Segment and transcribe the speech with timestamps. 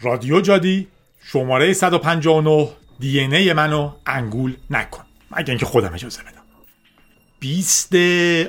[0.00, 0.86] رادیو جادی
[1.24, 2.68] شماره 159
[3.00, 5.02] دی ای منو انگول نکن.
[5.30, 6.42] مگه اینکه خودم اجازه بدم.
[7.40, 7.94] 20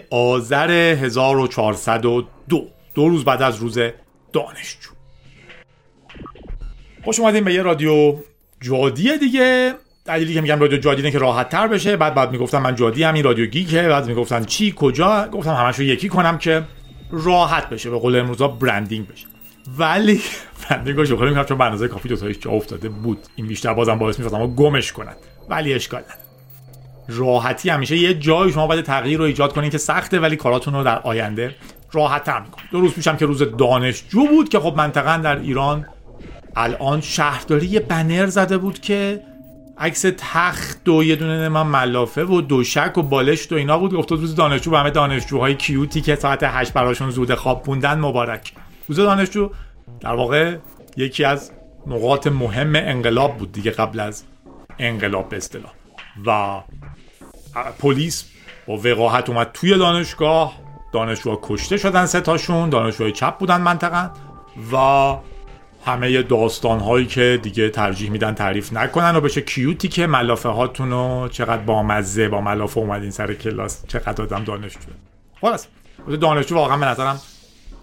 [0.10, 2.68] آذر 1402 دو.
[2.96, 3.80] روز بعد از روز
[4.34, 4.90] دانشجو.
[7.04, 8.16] خوش اومدیم به یه رادیو
[8.62, 9.74] جادی دیگه.
[10.06, 11.98] دلیلی که میگم رادیو جادی که راحت تر بشه.
[11.98, 13.88] بعد بعد می‌گفتم من جادی هم این رادیو گیکه.
[13.88, 16.64] بعد می‌گفتن چی کجا؟ گفتم همشو یکی کنم که
[17.12, 17.90] راحت بشه.
[17.90, 19.28] به قول امروزا برندینگ بشه.
[19.78, 20.22] ولی
[20.98, 23.18] رو شوخی می‌کنم چون به کافی دوتایش جا افتاده بود.
[23.36, 25.16] این بیشتر بازم باعث می‌شد اما گمش کنن.
[25.50, 26.28] ولی اشکال نداره.
[27.08, 30.84] راحتی همیشه یه جایی شما باید تغییر رو ایجاد کنین که سخته ولی کاراتون رو
[30.84, 31.56] در آینده
[31.92, 35.86] راحت می‌کنه دو روز پیشم که روز دانشجو بود که خب منطقا در ایران
[36.56, 39.24] الان شهرداری یه بنر زده بود که
[39.78, 43.94] عکس تخت و یه دونه من ملافه و دوشک و بالشت و اینا بود.
[43.94, 48.54] گفت روز دانشجو به همه دانشجوهای کیوتی که ساعت 8 براشون زود خواب بوندن مبارک.
[48.88, 49.50] روز دانشجو
[50.00, 50.58] در واقع
[50.98, 51.52] یکی از
[51.88, 54.24] نقاط مهم انقلاب بود دیگه قبل از
[54.80, 55.72] انقلاب به اصطلاح.
[56.26, 56.62] و
[57.80, 58.26] پلیس
[58.68, 60.54] با وقاحت اومد توی دانشگاه
[60.94, 64.10] دانشجوها کشته شدن سه تاشون دانشجوهای چپ بودن منطقا
[64.74, 65.16] و
[65.86, 70.92] همه داستان هایی که دیگه ترجیح میدن تعریف نکنن و بشه کیوتی که ملافه هاتون
[70.92, 74.80] رو چقدر با مزه با ملافه اومدین سر کلاس چقدر آدم دانشجو
[75.42, 75.68] خلاص.
[76.22, 77.22] دانشجو واقعا به نظرم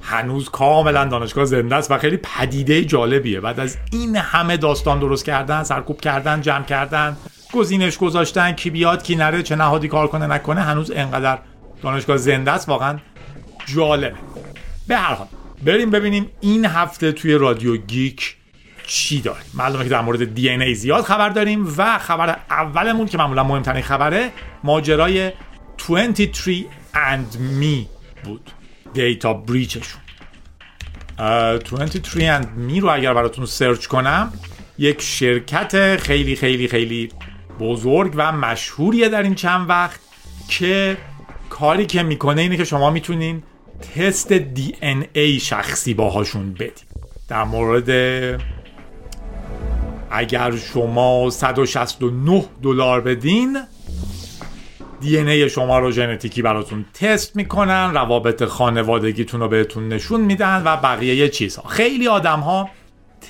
[0.05, 3.41] هنوز کاملا دانشگاه زنده است و خیلی پدیده جالبیه.
[3.41, 7.17] بعد از این همه داستان درست کردن سرکوب کردن جمع کردن
[7.53, 11.39] گزینش گذاشتن کی بیاد کی نره چه نهادی کار کنه نکنه هنوز انقدر
[11.83, 12.99] دانشگاه زنده است واقعا
[13.67, 14.17] جالبه.
[14.89, 15.27] به هر حال
[15.65, 18.37] بریم ببینیم این هفته توی رادیو گیک
[18.87, 23.19] چی داریم معلومه که در مورد دی ای زیاد خبر داریم و خبر اولمون که
[23.19, 24.31] معمولا مهمترین خبره
[24.65, 25.33] ماجرای
[25.89, 27.87] 23 and me
[28.25, 28.51] بود.
[28.95, 30.00] دیتا بریچشون
[31.19, 34.33] 23 and me رو اگر براتون سرچ کنم
[34.78, 37.09] یک شرکت خیلی خیلی خیلی
[37.61, 40.01] بزرگ و مشهوریه در این چند وقت
[40.48, 40.96] که
[41.51, 43.42] کاری که می‌کنه اینه که شما می‌تونین
[43.96, 46.85] تست دی ان ای شخصی باهاشون بدید
[47.29, 47.90] در مورد
[50.11, 53.58] اگر شما 169 دلار بدین
[55.05, 60.77] دی ای شما رو ژنتیکی براتون تست می‌کنن روابط خانوادگیتون رو بهتون نشون میدن و
[60.77, 61.69] بقیه چیزها.
[61.69, 62.70] خیلی آدم ها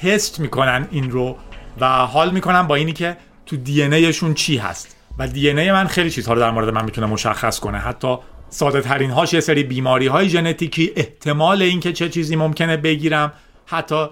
[0.03, 1.37] تست می‌کنن این رو
[1.81, 4.97] و حال می‌کنن با اینی که تو دی ایشون چی هست.
[5.19, 7.79] و دی ای من خیلی چیزها رو در مورد من می‌تونه مشخص کنه.
[7.79, 8.17] حتی
[8.51, 13.33] ساده ترین هاش یه سری بیماری های ژنتیکی احتمال اینکه چه چیزی ممکنه بگیرم
[13.67, 14.07] حتی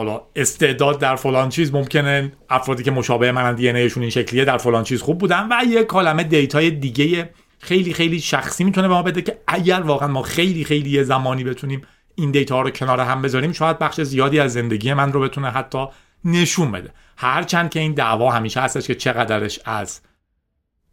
[0.00, 4.58] حالا استعداد در فلان چیز ممکنه افرادی که مشابه منن DNA شون این شکلیه در
[4.58, 8.94] فلان چیز خوب بودن و یه عالمه data ی دیگه خیلی خیلی شخصی می‌تونه به
[8.94, 11.82] ما بده که اگر واقعا ما خیلی خیلی یه زمانی بتونیم
[12.14, 15.86] این data رو کنار هم بذاریم شاید بخش زیادی از زندگی من رو بتونه حتی
[16.24, 16.90] نشون بده.
[17.16, 20.00] هرچند که این دعوا همیشه هستش که چقدرش از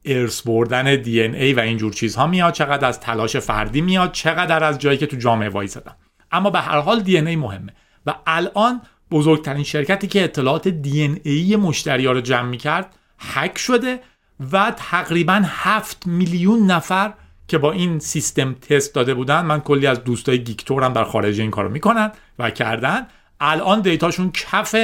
[0.05, 4.97] ارث بردن DNA و اینجور چیزها میاد چقدر از تلاش فردی میاد چقدر از جایی
[4.97, 5.95] که تو جامعه وایسادن.
[6.31, 7.73] اما به هر حال دی ای مهمه.
[8.07, 8.81] و الان
[9.11, 13.99] بزرگترین شرکتی که اطلاعات دی ای مشتری ها رو جمع می‌کرد هک شده
[14.51, 17.13] و تقریبا 7 میلیون نفر
[17.47, 21.39] که با این سیستم تست داده بودن من کلی از دوستای گیکتور هم در خارج
[21.39, 23.07] این کارو می‌کنن و کردن.
[23.39, 24.75] الان دیتاشون کف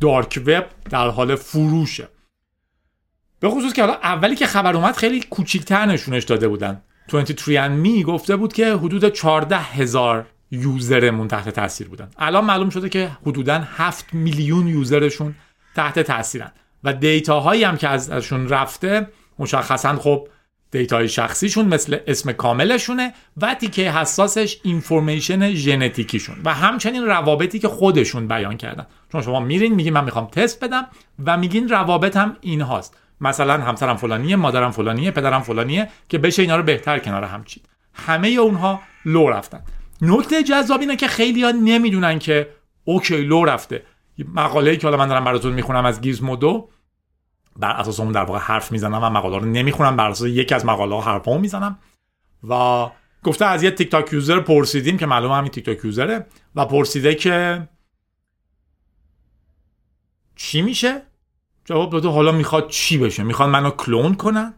[0.00, 2.08] دارک وب در حال فروشه.
[3.40, 6.82] به خصوص که حالا اولی که خبر اومد خیلی کوچیکتر نشونش داده بودن.
[7.12, 12.10] 23 می گفته بود که حدود 14 هزار user شون تحت تاثیر بودن.
[12.18, 15.34] الان معلوم شده که حدودا 7 میلیون user شون
[15.76, 16.52] تحت تاثیرن.
[16.84, 20.28] و data هایی هم که ازشون رفته مشخصا خب
[20.70, 26.36] data ی شخصیشون مثل اسم کاملشونه و تیکه حساسش information ژنتیکیشون.
[26.44, 28.86] و همچنین روابطی که خودشون بیان کردن.
[29.12, 30.86] چون شما میرین میگین من می‌خوام تست بدم
[31.24, 36.56] و میگین روابطم این هاست مثلا همسرم فلانیه مادرم فلانیه پدرم فلانیه که بشه اینا
[36.56, 37.68] رو بهتر کنار هم چید.
[37.94, 39.60] همه اونها لو رفتن.
[40.02, 42.50] نکته جذاب اینه که خیلی ها نمی‌دونن که
[42.84, 43.82] OK لو رفته.
[44.34, 46.68] مقاله ای که حالا من دارم براتون می‌خونم از Gizmodo
[47.56, 50.66] بر اساس اون در واقع حرف می‌زنم و مقاله رو نمی‌خونم بر اساس یکی از
[50.66, 51.78] مقاله ها حرفامو می‌زنم.
[52.48, 52.86] و
[53.24, 57.68] گفته از یه TikTok user پرسیدیم که معلومه همین TikTok user ه و پرسیده که
[60.36, 61.02] چی میشه؟
[61.64, 64.54] جواب داده حالا می‌خواد چی بشه؟ می‌خواد منو کلون کنن؟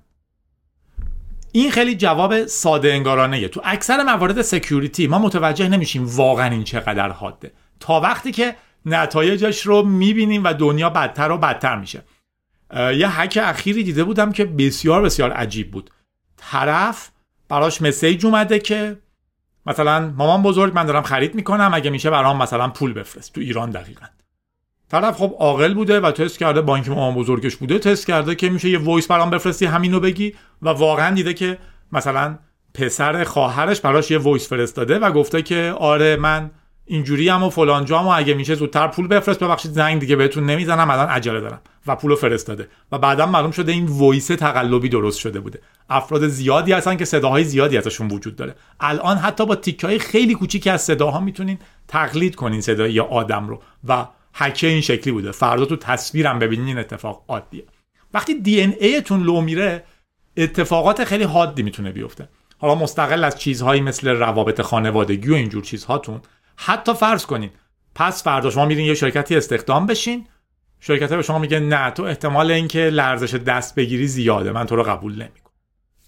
[1.53, 7.09] این خیلی جواب ساده انگارانه تو اکثر موارد security ما متوجه نمیشیم واقعا این چقدر
[7.09, 7.53] حاده.
[7.81, 8.57] تا وقتی که
[8.87, 12.03] نتایجش رو می‌بینیم و دنیا بدتر و بدتر میشه.
[12.77, 15.91] یه حک اخیری دیده بودم که بسیار بسیار عجیب بود.
[16.37, 17.11] طرف
[17.49, 18.99] براش message اومده که
[19.67, 23.33] مثلا مامان بزرگ من دارم خرید می‌کنم اگه میشه برام مثلا پول بفرست.
[23.33, 24.07] تو ایران دقیقا.
[24.93, 28.69] طرف خب عاقل بوده و تست کرده بانک مامان بزرگش بوده تست کرده که میشه
[28.69, 30.35] یه voice برام بفرستی همینو بگی.
[30.63, 31.59] و واقعا دیده که
[31.93, 32.39] مثلا
[32.75, 36.51] پسر خواهرش براش یه voice فرستاده و گفته که آره من
[36.85, 40.47] اینجوری هم و فلان جام و اگه میشه زودتر پول بفرست ببخشید زنگ دیگه بهتون
[40.47, 42.69] نمی‌زنم الان عجله دارم و پولو فرستاده.
[42.93, 45.61] و بعدا معلوم شده این voice تقلبی درست شده بوده.
[45.91, 48.55] افراد زیادی هستن که صداهای زیادی ازشون وجود داره.
[48.81, 51.59] الان حتی با تیکه های خیلی کوچیکی از صداها می‌تونین
[51.89, 53.63] تقلید کنین صدای یه آدم رو.
[53.89, 55.33] و هکه این شکلی بوده.
[55.33, 57.65] فردا تو تصویرم ببینین این اتفاق عادیه.
[58.15, 59.85] وقتی دی ان ایتون لو میره
[60.37, 62.29] اتفاقات خیلی حادی می‌تونه بیفته.
[62.59, 66.21] حالا مستقل از چیزهایی مثل روابط خانوادگی و اینجور چیزهاتون
[66.57, 67.51] حتی فرض کنین.
[67.95, 70.27] پس فردا شما میرین یه شرکتی استخدام بشین.
[70.81, 74.53] شرکت به شما میگه نه تو احتمال اینکه لرزش دست بگیری زیاده.
[74.53, 75.53] من تو رو قبول نمی‌کنم.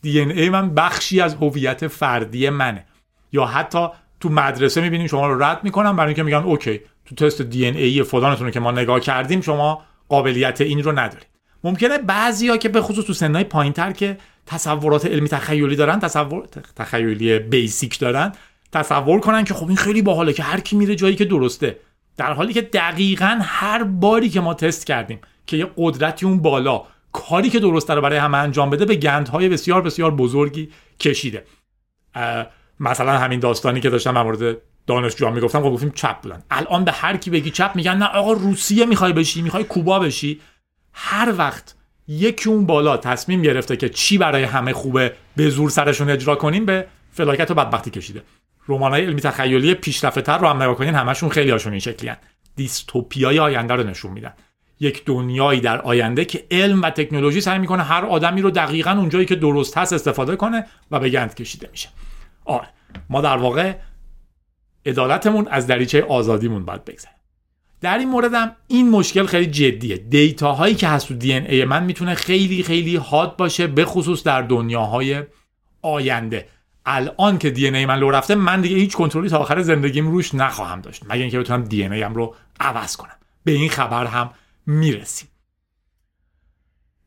[0.03, 2.87] دی ان ای من بخشی از هویت فردی منه.
[3.33, 3.89] یا حتی
[4.21, 7.77] تو مدرسه می‌بینیم شما رو رد می‌کنم برای اینکه میگن اوکی تو تست دی ان
[7.77, 11.27] ای فلانتون که ما نگاه کردیم شما قابلیت این رو ندارید.
[11.65, 16.47] ممکنه بعضیا که به خصوص تو سنهای پایینتر که تصورات علمی تخیلی دارن تصور
[16.77, 18.33] تخیلی بیسیک دارن
[18.73, 21.79] تصور کنن که خب این خیلی باحاله که هر کی میره جایی که درسته.
[22.17, 26.83] در حالی که دقیقا هر باری که ما تست کردیم که یه قدرتی اون بالا
[27.13, 31.45] کاری که درسته رو برای همه انجام بده به گندهای بسیار بسیار بزرگی کشیده.
[32.81, 36.43] مثلا همین داستانی که داشتم در مورد دانشجوها می‌گفتم خب گفتیم چپ بودن.
[36.51, 40.41] الان به هر کی بگی چپ میگن نه آقا روسیه می‌خوای بشی می‌خوای کوبا بشی.
[40.93, 41.75] هر وقت
[42.09, 46.67] یکی اون بالا تصمیم گرفته که چی برای همه خوبه به زور سرشون اجرا کنیم
[46.67, 48.23] به فلاکت و بدبختی کشیده.
[48.69, 52.17] رمانای علمی تخیلی پیشرفته تر رو هم نگاه کنین همشون خیلی هاشون این شکلی هن.
[52.57, 54.33] دیستوپیای آینده رو نشون میدن.
[54.81, 59.27] یک دنیایی در آینده که علم و تکنولوژی سعی می‌کنه هر آدمی رو دقیقا اونجایی
[59.27, 61.89] که درست هست استفاده کنه و به گند کشیده میشه.
[62.45, 62.69] آره
[63.11, 63.75] ما در واقع
[64.87, 67.15] عدالتمون از دریچه آزادیمون باید بگذره.
[67.81, 69.97] در این موردم این مشکل خیلی جدیه.
[69.97, 73.85] data هایی که هست تو دی ان ای من می‌تونه خیلی خیلی حاد باشه به
[73.85, 75.23] خصوص در دنیاهای
[75.83, 76.49] آینده.
[76.87, 80.09] الان که دی ان ای من لو رفته من دیگه هیچ کنترلی تا آخر زندگیم
[80.09, 81.03] روش نخواهم داشت.
[81.05, 83.17] مگه اینکه بتونم دی ان ای ام رو عوض کنم.
[83.45, 84.31] به این خبر هم
[84.67, 85.29] می‌رسیم.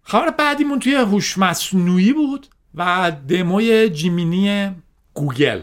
[0.04, 4.72] خبر بعدیمون توی هوش مصنوعی بود و demo ی Gemini
[5.14, 5.62] گوگل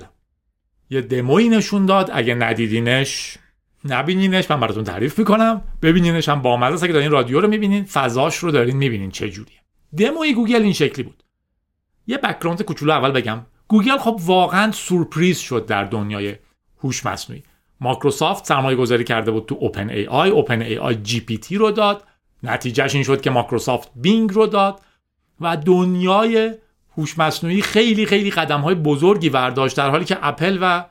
[0.94, 2.10] یه دموی نشون داد.
[2.12, 3.38] اگه ندیدینش
[3.84, 4.50] نبینینش.
[4.50, 5.62] من براتون تعریف می‌کنم.
[5.82, 6.86] ببینینش هم با مزه.
[6.86, 9.58] که دارین رادیو رو می‌بینین فضاش رو دارین می‌بینین چه جوریه.
[9.96, 11.22] دموی گوگل این شکلی بود.
[12.06, 13.46] یه background کوچولو اول بگم.
[13.68, 16.34] گوگل خب واقعا سورپریز شد در دنیای
[16.82, 17.42] هوش مصنوعی.
[17.80, 21.56] مایکروسافت سرمایه گذاری کرده بود تو اوپن ای آی اوپن ای آی جی پی تی
[21.56, 22.04] رو داد.
[22.42, 24.80] نتیجهش این شد که مایکروسافت Bing رو داد.
[25.40, 26.54] و دنیای
[26.96, 30.84] هوش مصنوعی خیلی خیلی قدم های بزرگی برداشت در حالی که اپل و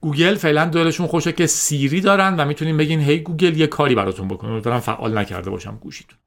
[0.00, 4.28] گوگل فعلا دلشون خوشه که Siri دارن و می‌تونین بگین Hey Google یه کاری براتون
[4.28, 6.18] بکنه امیدوارم فعال نکرده باشم گوشیتون.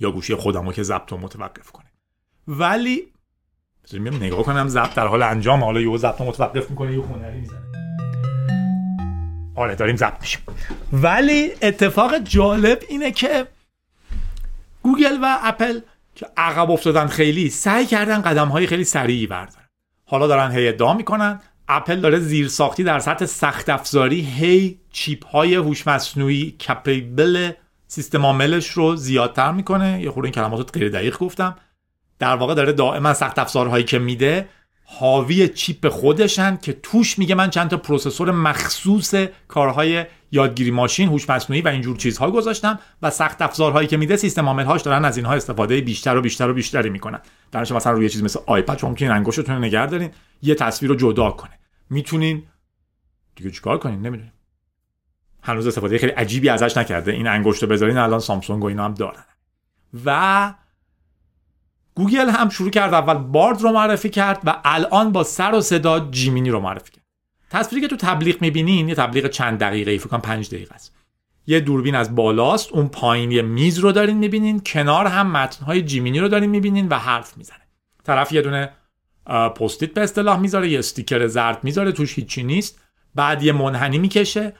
[0.00, 1.86] یا گوشی خودمو که ضبط متوقف کنه.
[2.48, 3.02] ولی
[3.84, 5.64] بذاریم نگاه کنم ضبط در حال انجام.
[5.64, 7.62] حالا یهو ضبط متوقف می‌کنه یه هنری می‌زنه.
[9.56, 10.40] آره داریم ضبط میشیم.
[10.92, 13.46] ولی اتفاق جالب اینه که
[14.82, 15.80] گوگل و اپل
[16.16, 19.66] که عقب افتادن خیلی سعی کردن قدم های خیلی سریعی بردارن.
[20.04, 25.26] حالا دارن هی ادعا می‌کنن اپل داره زیر ساختی در سطح سخت افزاری هی chip
[25.26, 27.52] های هوش مصنوعی capable
[27.86, 30.02] سیستم عاملش رو زیادتر می‌کنه.
[30.02, 31.56] یه خورده این کلمات غیر دقیق گفتم.
[32.18, 34.48] در واقع داره دائما سخت افزارهایی که میده
[34.88, 39.14] حاوی chip خودشن که توش میگه من چند تا processor مخصوص
[39.48, 44.46] کارهای یادگیری ماشین هوش مصنوعی و اینجور چیزها گذاشتم و سخت افزارهایی که میده سیستم
[44.46, 47.20] عاملهاش دارن از اینها استفاده بیشتر و بیشتر و بیشتری می‌کنن.
[47.52, 50.10] درش مثلا روی چیز مثل آیپد شما می‌تونین انگشتتون نگه دارین
[50.42, 51.58] یه تصویر رو جدا کنه.
[51.90, 52.42] می‌تونین
[53.36, 54.32] دیگه چیکار کنین؟ نمی‌دونیم.
[55.42, 57.12] هنوز استفاده خیلی عجیبی ازش نکرده.
[57.12, 59.24] این انگشت بذارین الان سامسونگ و اینا هم دارن.
[60.04, 60.54] و
[61.96, 66.00] گوگل هم شروع کرد اول بارد رو معرفی کرد و الان با سر و صدا
[66.10, 67.04] جیمینی رو معرفی کرد.
[67.50, 70.96] تصویری که تو تبلیغ می‌بینین یه تبلیغ چند دقیقه ای فکر پنج دقیقه است.
[71.46, 76.20] یه دوربین از بالاست اون پایین یه میز رو دارین می‌بینین کنار هم متنهای جیمینی
[76.20, 77.66] رو دارین می‌بینین و حرف می‌زنه.
[78.04, 78.72] طرف یه دونه
[79.56, 82.80] پستیت به اصطلاح می‌ذاره یه استیکر زرد می‌ذاره توش هیچی نیست.
[83.14, 84.52] بعد یه منحنی می‌کشه.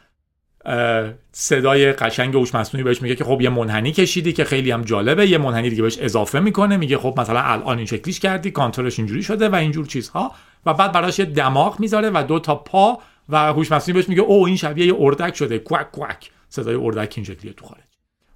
[1.33, 5.27] صدای قشنگ هوش مصنوعی بهش میگه که خب یه منحنی کشیدی که خیلی هم جالبه
[5.27, 9.23] یه منحنی دیگه بهش اضافه می‌کنه میگه خب مثلا الان این شکلیش کردی کانترش اینجوری
[9.23, 10.33] شده و اینجور چیزها
[10.67, 14.23] و بعد براش یه دماغ می‌ذاره و دو تا پا و هوش مصنوعی بهش میگه
[14.23, 15.59] او این شبیه یه اردک شده.
[15.59, 16.31] کوک کوک.
[16.49, 17.85] صدای اردک این تو خارج.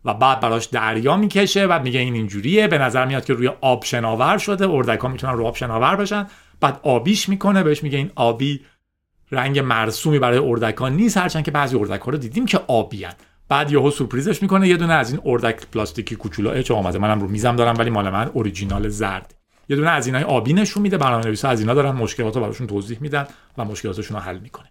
[0.05, 2.69] و بعد براش دریا می‌کشه بعد میگه این اینجوریه.
[2.69, 4.69] به نظر میاد که روی آب شناور شده.
[4.69, 6.27] اردک ها می‌تونن رو آب شناور بشن.
[6.61, 8.61] بعد آبیش می‌کنه بهش میگه این آبی
[9.33, 13.13] رنگ مرسومی برای اردکان نیست هرچند که بعضی اردک ها رو دیدیم که آبیان
[13.49, 16.63] بعد یهو سورپریزش می‌کنه یه دونه از این اردک پلاستیکی کوچولو.
[16.63, 19.35] چه اومده منم رو میزم دارم ولی مال من اوریجینال زرد.
[19.69, 22.99] یه دونه از اینای آبی نشون میده برنامه‌نویسا از اینا دارن مشکلات رو براشون توضیح
[23.01, 23.27] میدن
[23.59, 24.69] و مشکلاتشون رو حل می‌کنه.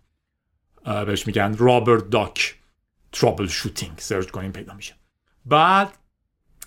[1.06, 2.56] بهش میگن rubber duck
[3.12, 4.96] troubleshooting search کنیم پیدا میشه.
[5.46, 5.90] بعد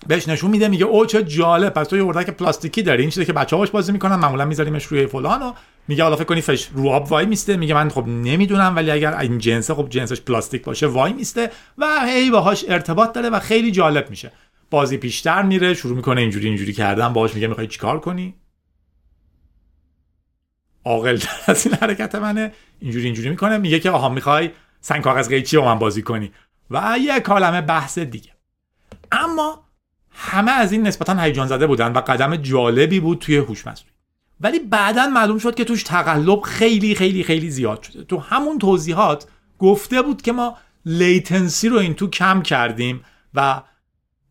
[0.07, 1.73] بهش نشون میده میگه او چه جالب.
[1.73, 3.01] پس تو یه اردک پلاستیکی داری.
[3.01, 5.53] این چیزی که بچه‌هاش بازی می‌کنن معمولا میذاریمش روی فلان و
[5.87, 9.17] میگه حالا فکر کنی فش رو آب وای میسته؟ میگه من خب نمی‌دونم ولی اگر
[9.17, 13.71] این جنس خب جنسش پلاستیک باشه وای میسته و هی باهاش ارتباط داره و خیلی
[13.71, 14.31] جالب میشه.
[14.69, 18.35] بازی پیشتر میره شروع می‌کنه اینجوری اینجوری کردن باهاش میگه می‌خوای چیکار کنی؟
[20.85, 22.53] عاقل از این حرکت منه.
[22.79, 26.31] اینجوری اینجوری می‌کنه میگه که آها می‌خوای سنگ کاغذ قیچی با من بازی کنی.
[26.71, 28.31] و یه کالمه بحث دیگه.
[29.11, 29.63] اما
[30.11, 33.92] همه از این نسبتا هیجان زده بودن و قدم جالبی بود توی هوش مصنوعی.
[34.43, 38.03] ولی بعدا معلوم شد که توش تقلب خیلی خیلی خیلی زیاد شده.
[38.03, 39.27] تو همون توضیحات
[39.59, 43.61] گفته بود که ما لیتنسی رو این تو کم کردیم و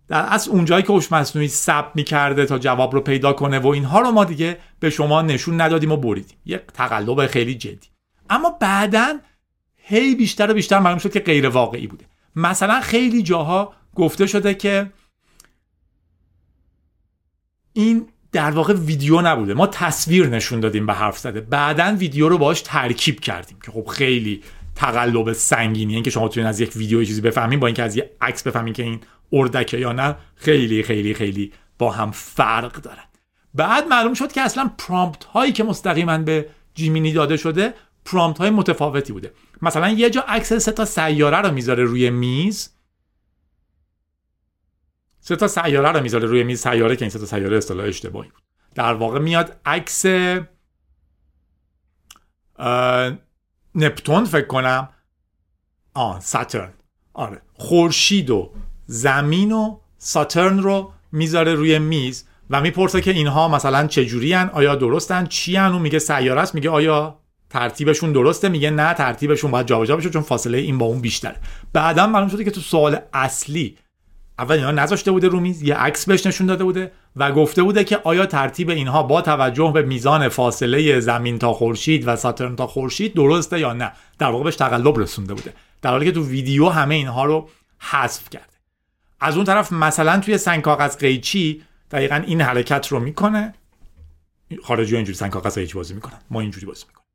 [0.09, 4.01] در اصل اونجایی که هوش مصنوعی ثبت می‌کرده تا جواب رو پیدا کنه و اینها
[4.01, 6.39] رو ما دیگه به شما نشون ندادیم و بریدیم.
[6.47, 7.89] یک تقلب خیلی جدی.
[8.31, 9.19] اما بعدا
[9.77, 12.05] هی بیشتر و بیشتر معلوم شد که غیر واقعی بوده.
[12.37, 14.93] مثلا خیلی جاها گفته شده که
[17.73, 19.55] این در واقع ویدیو نبوده.
[19.55, 21.41] ما تصویر نشون دادیم به حرف زده.
[21.41, 24.43] بعدا ویدیو رو باش ترکیب کردیم که خب خیلی
[24.75, 28.05] تقلب سنگینی این که شما توی از یک ویدیو چیزی بفهمین با اینکه از یک
[28.21, 29.01] عکس بفهمین که این
[29.33, 33.05] اردکه یا نه خیلی خیلی خیلی با هم فرق دارن
[33.55, 37.75] بعد معلوم شد که اصلا پرامپت هایی که مستقیما به جیمینی داده شده
[38.05, 39.33] پرامپت های متفاوتی بوده.
[39.63, 42.71] مثلا یه جا عکس سه تا سیاره رو می‌ذاره روی میز.
[45.25, 48.31] سه تا سیاره رو می‌ذاره روی میز سیاره که این سه تا سیاره اصطلاح اشتباهی
[48.31, 48.43] بود.
[48.75, 50.07] در واقع میاد عکس
[53.75, 54.89] نپتون فکر کنم.
[55.95, 56.73] آه ساترن.
[57.13, 57.43] آره.
[57.55, 58.53] خورشید و
[58.87, 64.75] زمین و ساترن رو می‌ذاره روی میز و می‌پرسه که اینها مثلا چجوری هن؟ آیا
[64.75, 66.55] درستن؟ چی هن؟ میگه سیاره است.
[66.55, 67.19] میگه آیا
[67.51, 71.37] ترتیبشون درسته؟ میگه نه ترتیبشون باید جابجا بشه چون فاصله این با اون بیشتره.
[71.73, 73.79] بعدا معلوم شده که تو سوال اصلی
[74.43, 77.85] اول اینا نذاشته بوده رو میز یه عکس بهش نشون داده بوده و گفته بوده
[77.85, 82.67] که آیا ترتیب اینها با توجه به میزان فاصله زمین تا خورشید و ساترن تا
[82.67, 85.53] خورشید درسته یا نه؟ در واقع بهش تقلب رسونده بوده.
[85.83, 88.47] در حالی که تو ویدیو همه اینها رو حذف کرده.
[89.21, 93.55] از اون طرف مثلا توی سنگ کاغذ قیچی دقیقا این حرکت رو می‌کنه.
[94.63, 97.07] خارجی اینجوری سنگ کاغذ قیچی بازی می‌کنن ما اینجوری بازی می‌کنیم.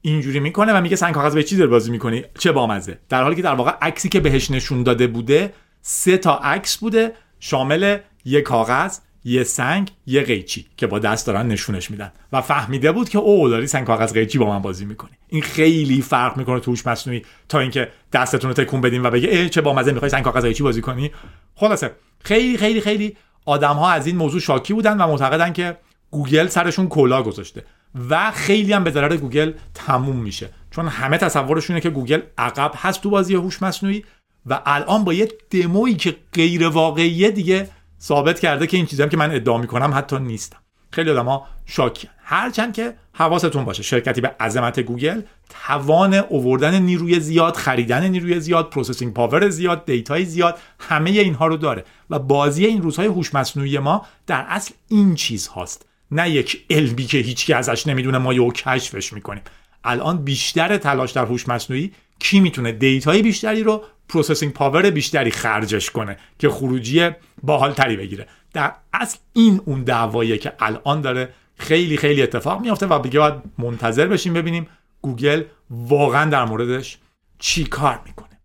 [0.00, 2.98] اینجوری می‌کنه و میگه سنگ کاغذ قیچی داری بازی می‌کنی؟ چه بامزه.
[3.08, 5.52] در حالی که در واقع عکسی که بهش نشون داده بوده
[5.86, 11.48] سه تا عکس بوده شامل یه کاغذ یه سنگ یه قیچی که با دست دارن
[11.48, 12.12] نشونش میدن.
[12.32, 15.10] و فهمیده بود که او داری سنگ کاغذ قیچی با من بازی می‌کنی.
[15.28, 19.48] این خیلی فرق می‌کنه توش مصنوعی تا اینکه دستتون رو تکون بدین و بگه ای
[19.48, 21.10] چه با مزه می‌خوای سنگ کاغذ قیچی بازی کنی؟
[21.54, 25.76] خلاصه خیلی خیلی خیلی آدم ها از این موضوع شاکی بودن و معتقدن که
[26.10, 27.64] گوگل سرشون کلاه گذاشته.
[28.10, 30.50] و خیلی هم به ضرر گوگل تموم میشه.
[30.70, 34.04] چون همه تصورشونه که گوگل عقب هست تو بازی هوش مصنوعی
[34.46, 37.68] و الان با یه دمویی که غیر واقعیه دیگه
[38.00, 40.58] ثابت کرده که این چیزی که من ادعا می‌کنم حتی نیستم.
[40.90, 45.22] خیلی آدم ها شاکی هرچند که حواستون باشه شرکتی به عظمت گوگل
[45.66, 51.46] توان اووردن نیروی زیاد خریدن نیروی زیاد processing power زیاد data ی زیاد همه اینها
[51.46, 55.86] رو داره و بازی این روزهای هوش مصنوعی ما در اصل این چیز هاست.
[56.10, 59.42] نه یک علمی که هیچکی ازش نمی‌دونه ما یه کشفش می‌کنیم.
[59.84, 65.30] الان بیشتر تلاش در هوش مصنوعی کی می‌تونه data ی بیشتری رو processing power بیشتری
[65.30, 67.10] خرجش کنه که خروجی
[67.42, 68.28] باحال تری بگیره.
[68.52, 73.34] در اصل این اون دعواییه که الان داره خیلی خیلی اتفاق میافته و دیگه باید
[73.58, 74.68] منتظر بشیم ببینیم
[75.02, 76.98] گوگل واقعا در موردش
[77.38, 78.40] چی کار می‌کنه.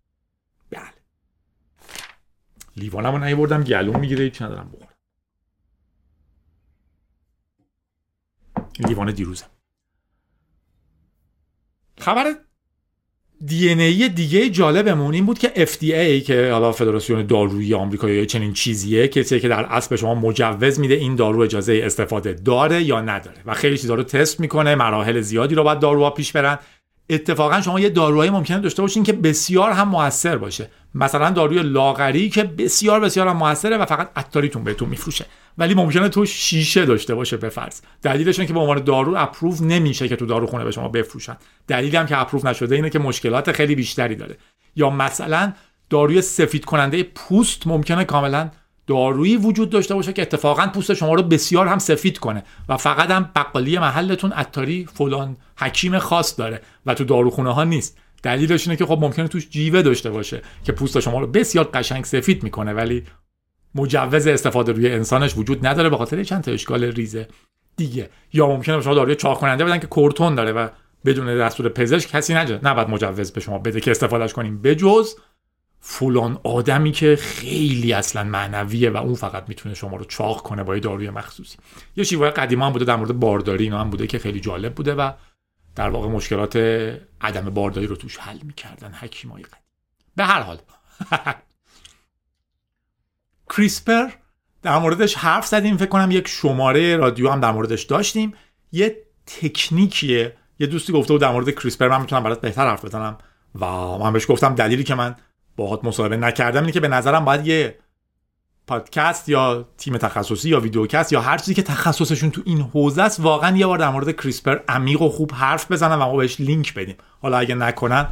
[0.69, 0.83] بله.
[2.77, 4.89] لیوانمو نیوردم گلوم می‌گیره هیچ ندارم بخورم.
[8.79, 9.45] لیوان دیروزه.
[11.97, 12.35] خبر
[13.49, 18.53] دی ای دیگه جالبمون این بود که FDA که حالا فدراسیون دارویی آمریکا یا چنین
[18.53, 23.01] چیزیه کسی که در اصل به شما مجوز میده این دارو اجازه استفاده داره یا
[23.01, 26.59] نداره و خیلی چیزا رو تست می‌کنه مراحل زیادی رو باید داروها پیش برن.
[27.09, 30.69] اتفاقا شما یه داروهایی ممکنه داشته باشین که بسیار هم موثر باشه.
[30.95, 35.25] مثلا داروی لاغری که بسیار بسیار موثره و فقط عطاریتون بهتون میفروشه.
[35.57, 37.81] ولی ممکنه تو شیشه داشته باشه به فرض.
[38.01, 41.37] دلیلش که به عنوان دارو اپروو نمیشه که تو داروخونه به شما بفروشن.
[41.67, 44.37] دلیلی هم که اپروو نشده اینه که مشکلات خیلی بیشتری داره.
[44.75, 45.53] یا مثلا
[45.89, 48.49] داروی سفید کننده پوست ممکنه کاملا
[48.87, 53.11] دارویی وجود داشته باشه که اتفاقا پوست شما رو بسیار هم سفید کنه و فقط
[53.11, 57.97] هم بقالی محلتون عطاری فلان حکیم خاص داره و تو داروخونه ها نیست.
[58.23, 62.05] دلیلش اینه که خب ممکنه توش جیوه داشته باشه که پوست شما رو بسیار قشنگ
[62.05, 63.03] سفید می‌کنه ولی
[63.75, 67.27] مجوز استفاده روی انسانش وجود نداره به خاطر چند تا اشکال ریزه
[67.75, 68.09] دیگه.
[68.33, 70.67] یا ممکنه به شما داروی چاق کننده بدن که کورتون داره و
[71.05, 74.61] بدون دستور پزشک کسی نجا نباید مجوز به شما بده که استفادهش کنیم.
[74.61, 75.15] بجز
[75.79, 80.75] فلان آدمی که خیلی اصلا معنویه و اون فقط می‌تونه شما رو چاق کنه با
[80.75, 81.57] یه داروی مخصوصی.
[81.95, 84.95] یه شیوه قدیما هم بوده در مورد بارداری اینا هم بوده که خیلی جالب بوده
[84.95, 85.11] و
[85.75, 86.55] در واقع مشکلات
[87.21, 89.63] عدم بارداری رو توش حل می‌کردن حکیمای قدیم.
[90.15, 90.57] به هر حال.
[93.55, 94.09] کریسپر
[94.61, 98.33] در موردش حرف زدیم فکر کنم یک شماره رادیو هم در موردش داشتیم.
[98.71, 100.37] یه تکنیکیه.
[100.59, 103.17] یه دوستی گفته بود در مورد کریسپر من می‌تونم برات بهتر حرف بزنم.
[103.55, 103.65] و
[103.97, 105.15] من بهش گفتم دلیلی که من
[105.55, 107.79] باهات مصاحبه نکردم اینه که به نظرم باید یه
[108.69, 113.19] پادکست یا تیم تخصصی یا videocast یا هر چیزی که تخصصشون تو این حوزه است
[113.19, 116.73] واقعا یه بار در مورد CRISPR عمیق و خوب حرف بزنن و ما بهش لینک
[116.73, 116.95] بدیم.
[117.21, 118.07] حالا اگه نکنن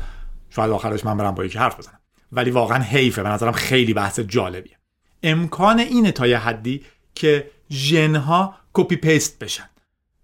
[0.50, 2.00] شاید آخرش من برم با یکی حرف بزنم.
[2.32, 4.78] ولی واقعا حیفه به نظرم خیلی بحث جالبیه.
[5.24, 6.84] امکان اینه تا یه حدی
[7.16, 9.70] که ژنها copy paste بشن.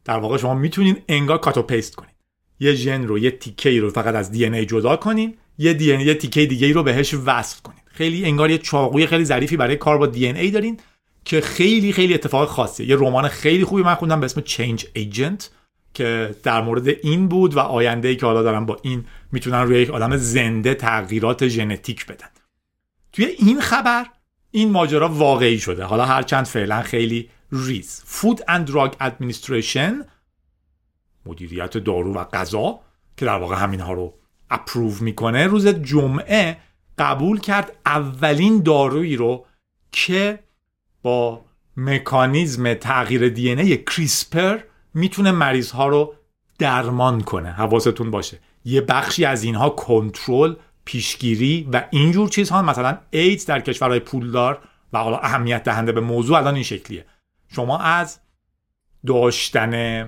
[0.06, 2.16] در واقع شما می‌تونین انگار cut و paste کنین.
[2.60, 5.86] یه ژن رو یه تیکه رو فقط از دی ان ای جدا کنین یه دی
[5.86, 7.83] یه تیکه دیگه رو بهش وصل کنین.
[7.93, 10.79] خیلی انگار یه چاقوی خیلی ظریفی برای کار با دی ان ای دارین
[11.25, 12.89] که خیلی خیلی اتفاق خاصیه.
[12.89, 15.50] یه رمان خیلی خوبی من خوندم به اسم Change Agent
[15.93, 19.81] که در مورد این بود و آینده ای که حالا دارن با این می‌تونن روی
[19.81, 22.27] یک آدم زنده تغییرات ژنتیک بدن.
[23.12, 24.05] توی این خبر
[24.51, 25.83] این ماجرا واقعی شده.
[25.83, 28.01] حالا هرچند فعلا خیلی ریز.
[28.05, 30.05] Food and Drug Administration
[31.25, 32.79] مدیریت دارو و غذا
[33.17, 34.13] که در واقع همین ها رو
[34.50, 36.57] approve می‌کنه روز جمعه
[36.97, 39.45] قبول کرد اولین دارویی رو
[39.91, 40.39] که
[41.01, 41.45] با
[41.77, 44.59] مکانیزم تغییر دی ای کریسپر
[44.93, 46.15] می‌تونه مریض ها رو
[46.59, 48.39] درمان کنه حواستون باشه.
[48.65, 54.62] یه بخشی از اینها کنترل پیشگیری و اینجور چیزها مثلا ایدز در کشورهای پولدار
[54.93, 57.06] و حالا اهمیت دهنده به موضوع الان این شکلیه.
[57.47, 58.19] شما از
[59.08, 60.03] داشتن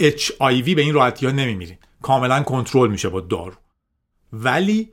[0.00, 1.78] HIV به این راحتی ها نمیمیرین.
[2.02, 3.54] کاملا کنترل میشه با دارو.
[4.32, 4.92] ولی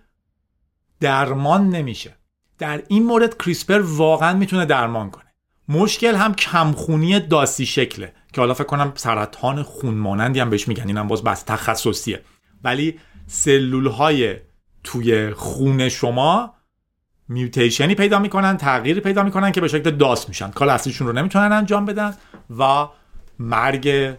[1.00, 2.16] درمان نمیشه.
[2.58, 5.24] در این مورد کریسپر واقعا می‌تونه درمان کنه.
[5.70, 10.88] مشکل هم کمخونی داسی شکله که حالا فکر کنم سرطان خون مانندی هم بهش میگن.
[10.88, 12.22] اینم باز بس تخصصیه.
[12.64, 14.36] ولی سلول های
[14.84, 16.54] توی خون شما
[17.30, 20.52] میوتیشنی پیدا می‌کنن تغییری پیدا می‌کنن که به شکل داس میشن.
[20.52, 22.14] کار اصلیشون رو نمی‌تونن انجام بدن
[22.60, 22.88] و
[23.40, 24.16] مرگ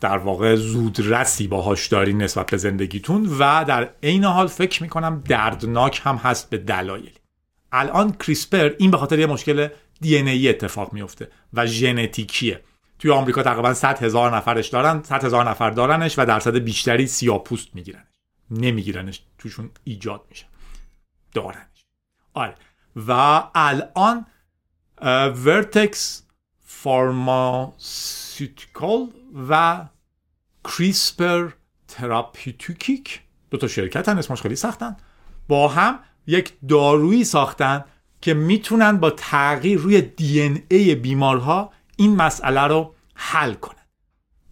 [0.00, 6.00] در واقع زودرسی باهاش داری نسبت به زندگیتون و در عین حال فکر می‌کنم دردناک
[6.04, 7.12] هم هست به دلایلی.
[7.72, 9.68] الان کریسپر این به خاطر یه مشکل
[10.00, 12.60] دی ای اتفاق میفته و ژنتیکیه.
[12.98, 17.68] توی آمریکا تقریبا 100 هزار نفرش دارن 100 هزار نفر دارنش و درصد بیشتری سیاپوست
[17.74, 18.06] میگیرنش.
[18.50, 20.46] نمیگیرنش توشون ایجاد میشه.
[21.34, 21.84] دارنش.
[22.34, 22.54] آره.
[22.96, 24.26] و الان
[25.44, 26.22] Vertex
[28.40, 29.08] Pharmaceuticals
[29.48, 29.84] و
[30.64, 31.50] CRISPR
[31.88, 34.96] Therapeutics دو تا شرکت هن اسمش خیلی سختن.
[35.48, 37.84] با هم یک دارویی ساختن
[38.20, 43.74] که می‌تونن با تغییر روی DNA بیمارها این مسئله رو حل کنن.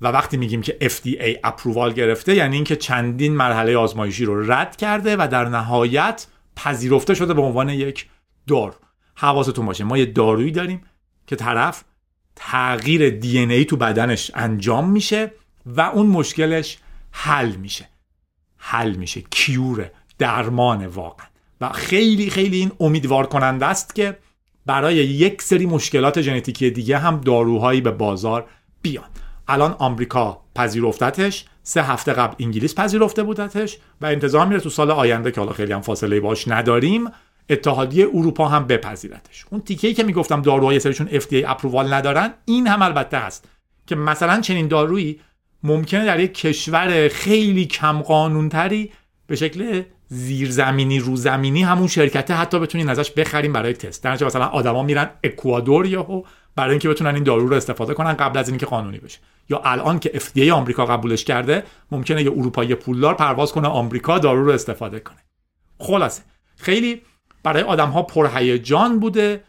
[0.00, 5.16] و وقتی میگیم که FDA approval گرفته یعنی اینکه چندین مرحله آزمایشی رو رد کرده
[5.16, 8.08] و در نهایت پذیرفته شده به عنوان یک
[8.46, 8.74] دارو.
[9.14, 10.82] حواستون باشه ما یه دارویی داریم
[11.26, 11.84] که طرف
[12.40, 15.32] تغییر دی ای تو بدنش انجام میشه
[15.66, 16.78] و اون مشکلش
[17.10, 17.88] حل میشه.
[18.56, 21.26] حل میشه کیوره درمان واقعا.
[21.60, 24.18] و خیلی خیلی این امیدوار کننده است که
[24.66, 28.48] برای یک سری مشکلات ژنتیکی دیگه هم داروهایی به بازار
[28.82, 29.08] بیان.
[29.48, 35.30] الان آمریکا پذیرفتتش سه هفته قبل انگلیس پذیرفته بودتش و انتظار میره تو سال آینده
[35.30, 37.04] که حالا خیلی هم فاصله باش نداریم
[37.50, 39.44] اتحادیه اروپا هم بپذیرتش.
[39.50, 43.48] اون تیکه‌ای که می‌گفتم داروهای سرشون FDA اپرووال ندارن این هم البته هست
[43.86, 45.20] که مثلا چنین دارویی
[45.62, 48.92] ممکنه در یک کشور خیلی کم قانونتری
[49.26, 54.04] به شکل زیرزمینی روزمینی همون شرکته حتی بتونین ازش بخریم برای تست.
[54.04, 56.22] در مثلا آدما میرن اکوادور یا
[56.56, 59.18] برای اینکه بتونن این دارو رو استفاده کنن قبل از اینکه قانونی بشه.
[59.50, 64.44] یا الان که FDA آمریکا قبولش کرده ممکنه یه اروپایی پولدار پرواز کنه آمریکا دارو
[64.44, 65.18] رو استفاده کنه.
[65.78, 66.22] خلاصه.
[66.56, 67.02] خیلی
[67.52, 69.44] برای آدم ها پرهیجان بوده.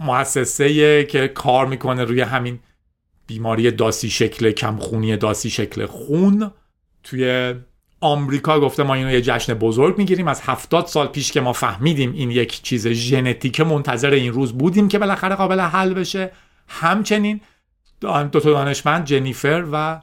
[0.00, 2.58] مؤسسه که کار می‌کنه روی همین
[3.26, 6.50] بیماری داسی شکل کمخونی داسی شکل خون.
[7.02, 7.54] توی
[8.00, 10.28] آمریکا گفته ما اینو یه جشن بزرگ می‌گیریم.
[10.28, 14.88] از هفتاد سال پیش که ما فهمیدیم این یک چیز ژنتیک منتظر این روز بودیم
[14.88, 16.32] که بالاخره قابل حل بشه.
[16.68, 17.40] همچنین
[18.00, 20.00] دو تا دانشمند جنیفر و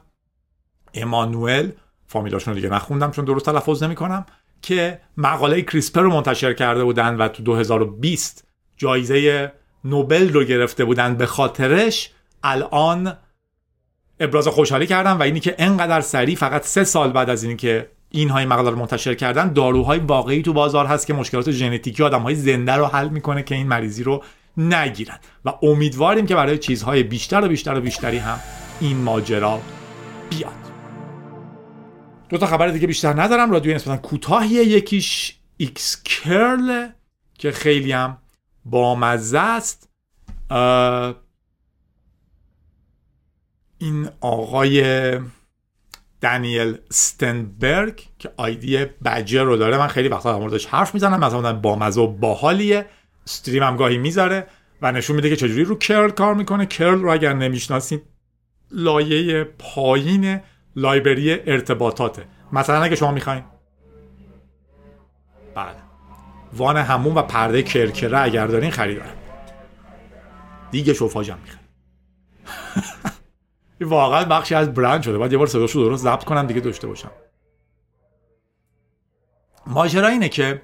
[0.94, 1.70] امانوئل
[2.06, 4.26] فامیلاشون رو دیگه نخوندم چون درست تلفظ نمی‌کنم
[4.62, 8.44] که مقاله کریسپر رو منتشر کرده بودن و تو 2020
[8.76, 9.52] جایزه
[9.84, 12.10] نوبل رو گرفته بودن به خاطرش
[12.42, 13.16] الان
[14.20, 17.88] ابراز خوشحالی کردم و اینی که انقدر سریع فقط سه سال بعد از اینی که
[18.10, 22.34] این مقاله رو منتشر کردن داروهای واقعی تو بازار هست که مشکلات ژنتیکی آدم های
[22.34, 24.22] زنده رو حل می‌کنه که این مریضی رو
[24.56, 25.18] نگیرن.
[25.44, 28.40] و امیدواریم که برای چیزهای بیشتر و بیشتر و بیشتری هم
[28.80, 29.60] این ماجرا
[30.30, 30.71] بیاد.
[32.32, 33.50] دو تا خبر دیگه بیشتر ندارم.
[33.50, 34.62] رادیو نسبتا کوتاهیه.
[34.64, 36.88] یکیش xCurl
[37.38, 38.18] که خیلی هم
[38.64, 39.88] بامزه است.
[43.78, 45.18] این آقای
[46.20, 49.78] دانیل ستنبرگ که آیدی bagder رو داره.
[49.78, 51.60] من خیلی وقتا در موردش حرف می‌زنم.
[51.60, 52.86] با مزه و باحالیه.
[53.26, 54.46] stream هم گاهی می‌ذاره
[54.82, 56.66] و نشون میده که چجوری رو کرل کار می‌کنه.
[56.66, 58.02] کرل رو اگر نمی‌شناسید
[58.70, 60.40] لایه پایین
[60.76, 62.24] لایبری ارتباطاته.
[62.52, 63.44] مثلا اگه شما می‌خواین
[65.54, 65.76] بله.
[66.52, 69.16] وان همون و پرده کرکره اگر دارین خریدارم.
[70.70, 71.62] دیگه شوفاژم می‌خواد
[73.80, 75.18] واقعا بخشی از برند شده.
[75.18, 77.10] باید یه بار صداشو درست ضبط کنم دیگه داشته باشم.
[79.66, 80.62] ماجرا اینه که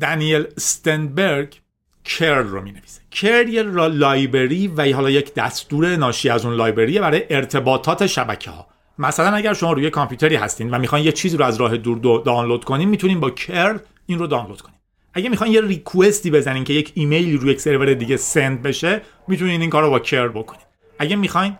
[0.00, 1.60] دانیل ستنبرگ
[2.04, 6.94] curl رو می نویسه curl یه library و حالا یک دستور ناشی از اون library
[6.94, 8.66] ه برای ارتباطات شبکه ها
[8.98, 12.64] مثلا اگر شما روی کامپیوتری هستین و می‌خواین یه چیزی رو از راه دور دانلود
[12.64, 14.78] کنین می‌تونین با curl این رو دانلود کنین.
[15.14, 19.02] اگه می‌خواین یه request ی بزنین که یک ایمیل روی یک سرور دیگه send بشه
[19.28, 20.62] می‌تونین این کار رو با curl بکنین.
[20.98, 21.58] اگه می‌خواین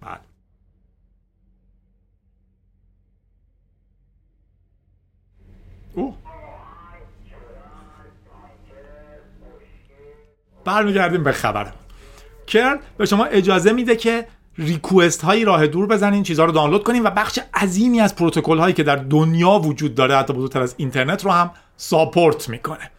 [0.00, 0.20] بله
[10.66, 11.72] برمیگردیم به خبر.
[12.46, 14.26] کرل به شما اجازه میده که
[14.58, 18.74] ریکوست هایی راه دور بزنین چیزها رو دانلود کنین و بخش عظیمی از پروتکل هایی
[18.74, 22.90] که در دنیا وجود داره حتی بزرگتر از اینترنت رو هم ساپورت می‌کنه.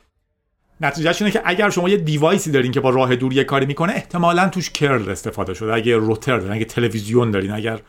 [0.82, 3.94] نتیجهش اینه که اگر شما یه دیوایسی دارین که با راه دور یه کاری می‌کنه
[3.94, 5.74] احتمالا توش کرل استفاده شده.
[5.74, 7.80] اگه روتر دارین اگه تلویزیون دارین اگر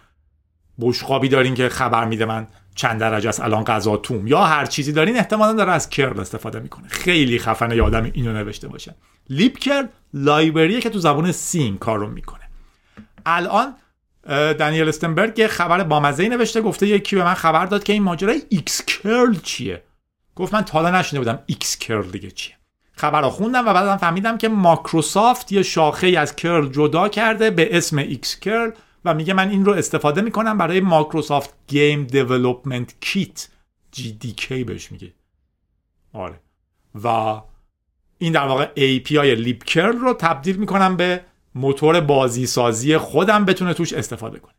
[0.80, 2.46] بشقابی دارین که خبر میده من
[2.78, 6.60] چند درجه است الان غذا توم یا هر چیزی دارین احتمالا داره از curl استفاده
[6.60, 6.88] می‌کنه.
[6.88, 8.94] خیلی خفنه آدم اینو نوشته باشه.
[9.28, 12.40] libcurl library ه که تو زبان C این کار رو می‌کنه.
[13.26, 13.74] الان
[14.28, 18.42] دانیل استنبرگ یه خبر بامزه نوشته گفته یکی به من خبر داد که این ماجرای
[18.48, 19.82] xCurl چیه.
[20.34, 22.54] گفت من تا حالا نشنیده بودم xCurl دیگه چیه.
[22.92, 27.76] خبر رو خوندم و بعدم فهمیدم که ماکروسافت یه شاخه از curl جدا کرده به
[27.76, 28.70] اسم xCurl
[29.04, 33.48] و میگه من این رو استفاده می‌کنم برای ماکروسافت گیم دیولپمنت کیت.
[33.96, 35.12] GDK بهش میگه.
[36.12, 36.40] آره.
[37.04, 37.40] و
[38.18, 43.74] این در واقع API لیپ کرل رو تبدیل می‌کنم به موتور بازی سازی خودم بتونه
[43.74, 44.54] توش استفاده کنه.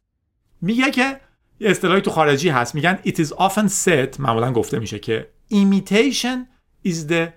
[0.62, 1.20] میگه که
[1.60, 2.76] یه اصطلاحی تو خارجی هست.
[2.76, 6.38] میگن it is often said معمولا گفته میشه که imitation
[6.88, 7.28] is the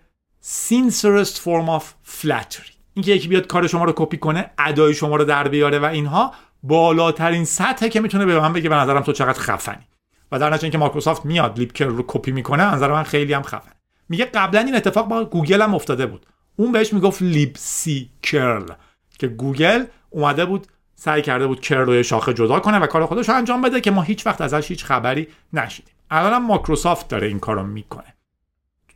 [0.44, 1.82] sincerest form of
[2.20, 2.72] flattery.
[2.94, 6.34] اینکه یکی بیاد کار شما رو کپی کنه ادای شما رو در بیاره و اینها
[6.62, 9.86] بالاترین سطحه که می‌تونه به من بگه به نظرم تو چقدر خفنی.
[10.32, 13.72] و در نتیجه اینکه مایکروسافت میاد libcurl رو کپی می‌کنه نظر من خیلی هم خفن
[14.08, 16.26] میگه قبلا این اتفاق با گوگل هم افتاده بود.
[16.56, 18.68] اون بهش می‌گفت libcrurl
[19.18, 23.28] که گوگل اومده بود سعی کرده بود curl رو شاخه جدا کنه و کار خودش
[23.28, 27.38] رو انجام بده که ما هیچ وقت ازش هیچ خبری نشنیدیم الان مایکروسافت داره این
[27.38, 28.14] کارو می‌کنه.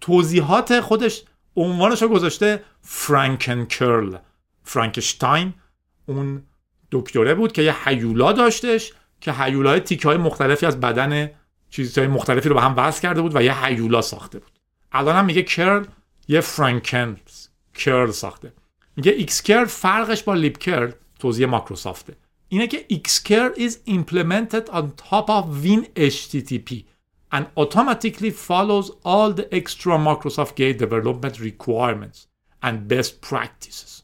[0.00, 1.24] توضیحات خودش
[1.57, 4.16] عنوانش رو گذاشته Franken curl
[4.64, 5.55] فرانکشتاین
[6.07, 6.42] اون
[6.92, 11.31] دکتره بود که یه هیولا داشتش که هیولای تیکه های مختلفی از بدن
[11.70, 14.53] چیزهای مختلفی رو به هم وصل کرده بود و یه هیولا ساخته بود.
[14.92, 15.85] الان هم میگه curl
[16.29, 17.16] یه Franken
[17.75, 18.53] curl ساخته.
[18.96, 22.16] میگه xCurl فرقش با libcurl توضیح ماکروسافته
[22.49, 26.85] اینه که xCurl is implemented on top of Win HTTP
[27.33, 32.27] and automatically follows all the extra Microsoft Gate development requirements
[32.62, 34.03] and best practices.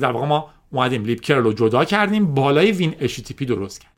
[0.00, 3.92] در واقع ما اومدیم لیپ کرل رو جدا کردیم بالای وین HTTP درست کرد.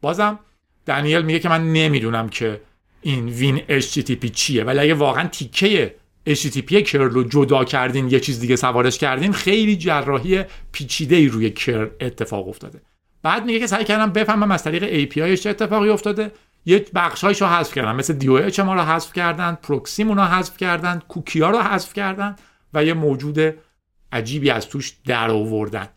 [0.00, 0.38] بازم
[0.86, 2.60] دانیل میگه که من نمی‌دونم که
[3.02, 5.94] این وین HTTP چیه ولی اگه واقعا تیکه
[6.28, 11.50] HTTP کرل رو جدا کردین یه چیز دیگه سوارش کردین خیلی جراحی پیچیده ای روی
[11.50, 12.82] curl اتفاق افتاده.
[13.22, 16.32] بعد میگه که سعی کردم بفهمم از طریق API چه اتفاقی افتاده.
[16.66, 21.02] یه بخشایش رو حذف کردن مثل DOH ما رو حذف کردن پروکسیمون رو حذف کردن
[21.08, 22.36] کوکیا رو حذف کردن
[22.74, 23.54] و یه موجود
[24.12, 25.88] عجیبی از توش در آوردن.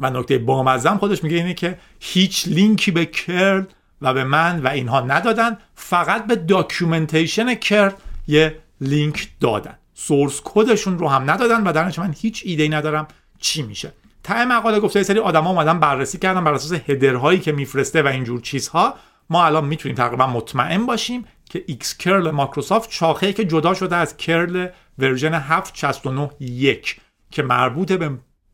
[0.00, 3.64] و نکته بامزه م خودش میگه اینه که هیچ لینکی به curl
[4.02, 7.92] و به من و اینها ندادن فقط به documentation curl
[8.26, 9.78] یه لینک دادن.
[9.94, 13.92] source code شون رو هم ندادن و من هیچ ایده ندارم چی میشه.
[14.24, 18.02] ته مقاله گفته یه سری آدما اومدن بررسی کردن بر اساس header هایی که میفرسته
[18.02, 18.94] و اینجور چیزها.
[19.30, 24.68] ما الان می‌تونیم تقریبا مطمئن باشیم که xCurl Microsoft شاخه که جدا شده از curl
[24.98, 27.00] version 769 یک
[27.30, 28.10] که مربوط به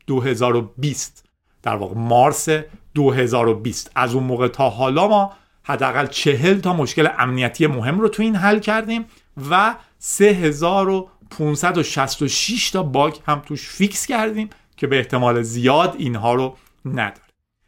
[0.07, 1.28] 2020
[1.63, 2.49] در واقع مارس
[2.93, 8.23] 2020 از اون موقع تا حالا ما حداقل چهل تا مشکل امنیتی مهم رو تو
[8.23, 9.05] این حل کردیم
[9.49, 17.21] و 3566 تا باگ هم توش fix کردیم که به احتمال زیاد اینها رو نداره.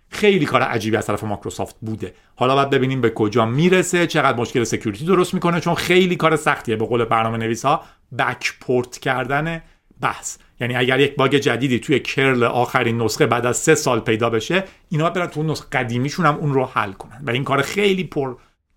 [0.09, 2.13] خیلی کار عجیبی از طرف مایکروسافت بوده.
[2.35, 6.75] حالا باید ببینیم به کجا می‌رسه چقدر مشکل security درست می‌کنه چون خیلی کار سختیه.
[6.75, 7.83] به قول برنامه نویس ها
[8.17, 9.61] backport کردن
[10.01, 10.37] بحث.
[10.59, 14.63] یعنی اگر یک باگ جدیدی توی curl آخرین نسخه بعد از سه سال پیدا بشه
[14.89, 17.21] اینا برن تو نسخه قدیمیشون هم اون رو حل کنن.
[17.27, 18.35] و این کار خیلی پر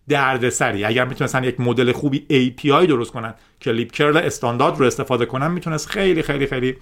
[0.09, 0.85] دردسری.
[0.85, 5.89] اگر می‌تونستن یک مدل خوبی API درست کنن که libcurl استاندارد رو استفاده کنن می‌تونست
[5.89, 6.77] خیلی خیلی خیلی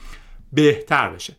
[0.52, 1.36] بهتر بشه.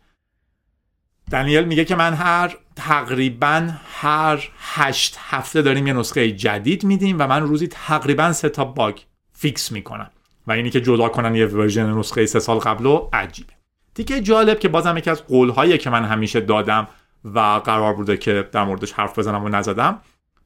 [1.30, 7.26] دانیل میگه که من هر تقریبا هر هشت هفته داریم یه نسخه جدید میدیم و
[7.26, 8.98] من روزی تقریبا سه تا باگ
[9.32, 10.10] fix می‌کنم.
[10.46, 13.52] و اینی که جدا کنن یه version نسخه سه سال قبل و عجیبه.
[13.94, 16.88] دیگه جالب که بازم یکی از قولهایی که من همیشه دادم
[17.24, 20.00] و قرار بوده که در موردش حرف بزنم و نزدم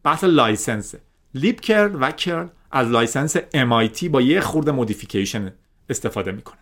[0.04, 0.94] بحث license.
[1.34, 5.52] libcurl و curl از license MIT با یه خورده modification
[5.88, 6.58] استفاده می‌کنه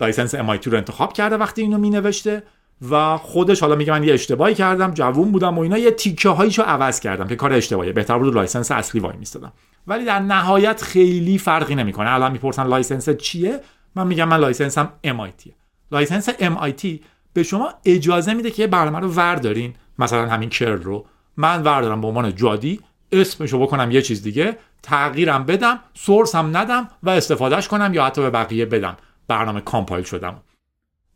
[0.00, 2.42] license MIT رو انتخاب کرده وقتی اینو مینوشته
[2.90, 6.62] و خودش حالا میگه من یه اشتباهی کردم جوون بودم و اینا یه تیکه هاییشو
[6.62, 7.92] عوض کردم که کار اشتباهیه.
[7.92, 9.52] بهتر بود license اصلی وای میستادم.
[9.86, 12.10] ولی در نهایت خیلی فرقی نمی‌کنه.
[12.10, 13.60] الان می‌پرسن license چیه؟
[13.94, 15.50] من میگم من license م MIT
[15.92, 16.86] license MIT
[17.32, 19.74] به شما اجازه میده که برنامه رو وردارین.
[19.98, 21.06] مثلا همین curl رو.
[21.36, 22.80] من وردارم به عنوان جادی.
[23.12, 24.58] اسمشو بکنم یه چیز دیگه.
[24.82, 28.96] تغییرم بدم source هم ندم و استفادهش کنم یا حتی به بقیه بدم.
[29.28, 30.40] برنامه compile شده م.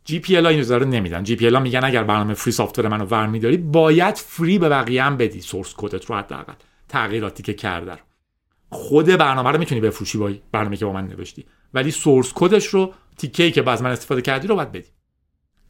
[0.05, 1.23] GPL این رو نمیدن.
[1.23, 5.41] GPL میگن اگر برنامه free software منو ور میداری باید free به بقیه هم بدی
[5.41, 6.53] source code ت رو حداقل.
[6.89, 8.10] تغییراتی که کرده
[8.71, 11.47] خود برنامه رو می‌تونی بفروشی با برنامه که با من نوشتی.
[11.75, 14.89] ولی source code ش رو تیکه که باز من استفاده کردی رو باید بدی.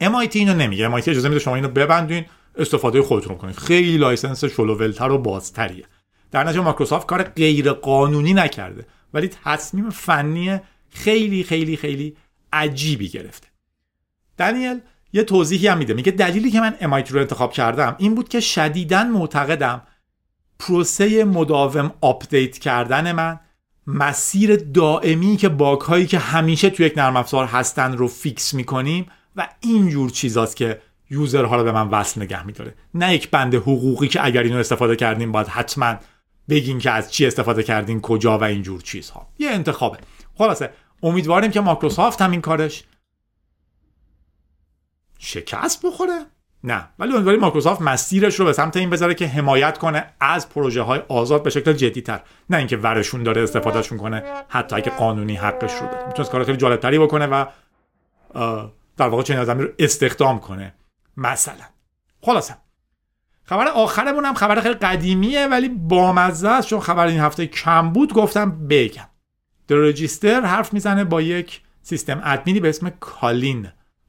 [0.02, 0.88] MIT اینو نمیگه.
[0.88, 2.24] MIT اجازه میده شما اینو ببندین
[2.58, 5.84] استفاده خودتون کنید خیلی license شل‌وول‌تر و بازتریه.
[6.30, 8.86] در نتیجه مایکروسافت کار غیر قانونی نکرده.
[9.14, 10.60] ولی تصمیم فنی
[10.90, 12.16] خیلی خیلی خیلی
[12.52, 13.48] عجیبی گرفته.
[14.38, 14.80] دنیل
[15.12, 15.94] یه توضیحی هم میده.
[15.94, 19.82] میگه دلیلی که من MIT رو انتخاب کردم این بود که شدیدا معتقدم
[20.60, 23.40] پروسه مداوم update کردن من
[23.86, 29.06] مسیر دائمی که باگ هایی که همیشه تو یک نرم افزار هستن رو fix می‌کنیم
[29.36, 32.74] و اینجور چیزاست که یوزرها رو به من وصل نگه میداره.
[32.94, 35.94] نه یک بند حقوقی که اگر اینو استفاده کردیم باید حتما
[36.48, 39.28] بگین که از چی استفاده کردین کجا و اینجور چیزها.
[39.38, 39.98] یه انتخابه.
[40.38, 40.70] خلاصه
[41.02, 42.84] امیدواریم که مایکروسافت همین کارش
[45.18, 46.26] شکست بخوره.
[46.64, 46.88] نه.
[46.98, 51.00] ولی امیدواریم مایکروسافت مسیرش رو به سمت این بذاره که حمایت کنه از پروژه های
[51.08, 52.20] آزاد به شکل جدی تر
[52.50, 56.58] نه اینکه ورشون داره استفادهشون کنه حتی اگه قانونی حقش رو داره می‌تونه کار خیلی
[56.58, 57.44] جالبتری بکنه و
[58.96, 60.74] در واقع چنین آدمی رو استخدام کنه.
[61.16, 61.64] مثلا.
[62.22, 62.56] خلاصه.
[63.44, 66.68] خبر آخرمون هم خبر خیلی قدیمیه ولی بامزه است.
[66.68, 69.08] چون خبر این هفته کم بود گفتم بگم.
[69.68, 73.68] در رجیستر حرف می‌زنه با یک سیستم ادمینی به اسم کالین.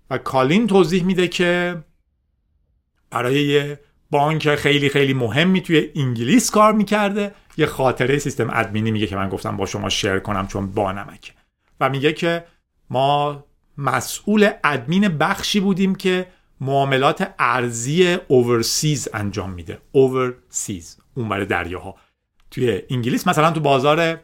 [0.09, 1.77] و کالین توضیح میده که
[3.11, 3.79] برای یه
[4.11, 7.33] بانک خیلی خیلی مهمی توی انگلیس کار می‌کرده.
[7.57, 11.33] یه خاطره سیستم ادمینی میگه که من گفتم با شما شیر کنم چون با نمکه.
[11.79, 12.43] و میگه که
[12.89, 13.43] ما
[13.77, 16.27] مسئول ادمین بخشی بودیم که
[16.61, 19.77] معاملات ارزی اوورسیز انجام میده.
[19.91, 21.95] اوورسیز اون برای دریاها.
[22.51, 24.19] توی انگلیس مثلا تو بازار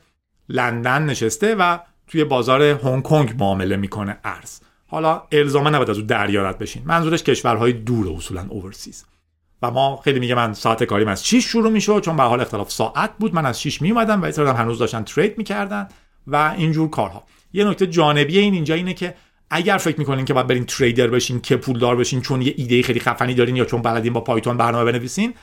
[0.49, 6.07] لندن نشسته و توی بازار هنگ کنگ معامله می‌کنه ارز حالا الزاما نباید از اون
[6.07, 6.83] دریا رد بشین.
[6.85, 9.05] منظورش کشورهای دور اصولا اوورسیز
[9.61, 12.71] و ما خیلی میگه من ساعت کاریم از 6 شروع می‌شد چون به حال اختلاف
[12.71, 13.35] ساعت بود.
[13.35, 15.87] من از 6 میومدم و ایستادم هنوز داشتن ترید می‌کردن
[16.27, 17.23] و اینجور کارها.
[17.53, 19.15] یه نکته جانبی این اینجا اینه که
[19.49, 22.99] اگر فکر می‌کنین که باید برین تریدر بشین که پولدار بشین چون یه ایده خیلی
[22.99, 25.33] خفنی دارین یا چون بلدین با پایتون برنامه بنویسین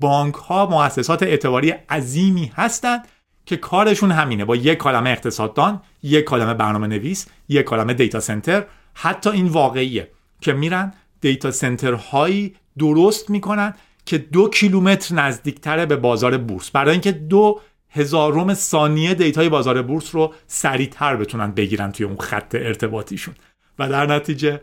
[0.00, 3.08] بانک ها مؤسسات اعتباری عظیمی هستند
[3.48, 4.44] که کارشون همینه.
[4.44, 8.64] با یک کلمه اقتصاددان یک کلمه برنامه نویس یک کلمه دیتا سنتر.
[8.94, 15.96] حتی این واقعیه که میرن دیتا سنتر هایی درست می‌کنن که دو کیلومتر نزدیکتره به
[15.96, 16.70] بازار بورس.
[16.70, 22.16] برای اینکه دو هزارم ثانیه data ی بازار بورس رو سریعتر بتونن بگیرن توی اون
[22.16, 23.34] خط ارتباطیشون.
[23.78, 24.60] و در نتیجه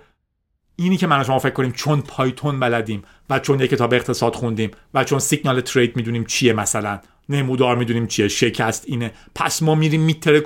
[0.75, 4.71] اینی که من شما فکر کنیم چون پایتون بلدیم و چون یک کتاب اقتصاد خوندیم
[4.93, 9.11] و چون سیگنال trade می‌دونیم چیه مثلا نمودار می‌دونیم چیه شکست اینه.
[9.35, 10.43] پس ما میریم میتره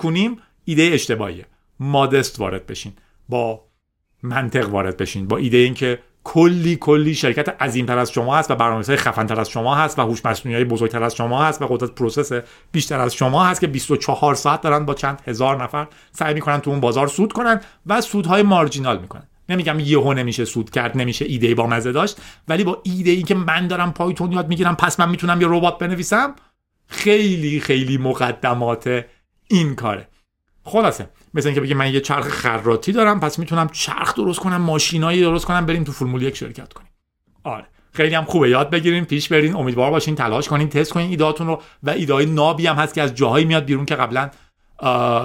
[0.66, 1.46] ایده اشتباهیه.
[1.80, 2.94] modest وارد بشین.
[3.30, 3.62] با
[4.24, 5.28] منطق وارد بشین.
[5.28, 9.76] با ایده اینکه کلی کلی شرکت عظیمتر از شما هست و برنامه‌های خفنتر از شما
[9.76, 13.62] هست و هوش مصنوعی بزرگتر از شما هست و قدرت process بیشتر از شما هست
[13.62, 17.62] که 24 ساعت دارن با چند هزار نفر سعی می‌کنن تو اون بازار سود کنن
[17.86, 19.24] و سودهای مارجینال می‌کنن.
[19.50, 23.36] نمیگم یهو نمیشه سود کرد نمیشه ایده با مزه داشت ولی با ایده ای که
[23.36, 26.36] من دارم پایتون یاد می‌گیرم پس من می‌تونم یه ربات بنویسم
[26.90, 29.06] خیلی خیلی مقدمات
[29.48, 30.08] این کاره.
[30.64, 35.22] خلاصه مثل اینکه بگه من یه چرخ خراتی دارم پس می‌تونم چرخ درست کنم ماشینایی
[35.22, 36.90] درست کنم بریم تو فرمول یک شرکت کنیم.
[37.44, 41.48] آره خیلی هم خوبه یاد بگیرین پیش برین امیدوار باشین تلاش کنین تست کنین ایداتون
[41.48, 44.30] رو و ایدای نابی هم هست که از جاهایی میاد بیرون که قبلا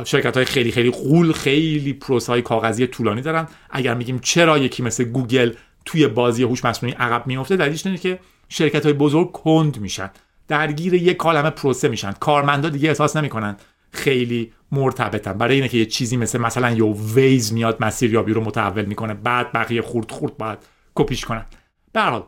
[0.05, 3.49] شرکت های خیلی خیلی غول خیلی پروسه های کاغذی طولانی دارن.
[3.71, 5.53] اگر میگیم چرا یکی مثل گوگل
[5.85, 10.11] توی بازی هوش مصنوعی عقب میفته دلیلش اینه که شرکت های بزرگ کند میشن.
[10.49, 12.13] درگیر یک عالمه پروسه میشن.
[12.13, 13.57] کارمندا دیگه احساس نمی‌کنن
[13.91, 15.33] خیلی مرتبطن.
[15.33, 19.15] برای اینه که یه چیزی مثل مثلا یه Waze میاد مسیریابی رو متحول می‌کنه.
[19.15, 20.59] بعد بقیه خورد خورد باید
[20.95, 21.47] کپیش کنن.
[21.93, 22.25] به حال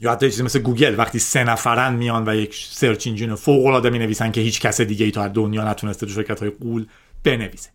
[0.00, 0.94] یا حتی چیزی مثل گوگل.
[0.98, 4.80] وقتی سه نفرن میان و یک search engine فوق العاده می نویسن که هیچ کس
[4.80, 6.86] دیگه ای تا دنیا نتونسته تو شرکت های غول
[7.24, 7.70] بنویسه.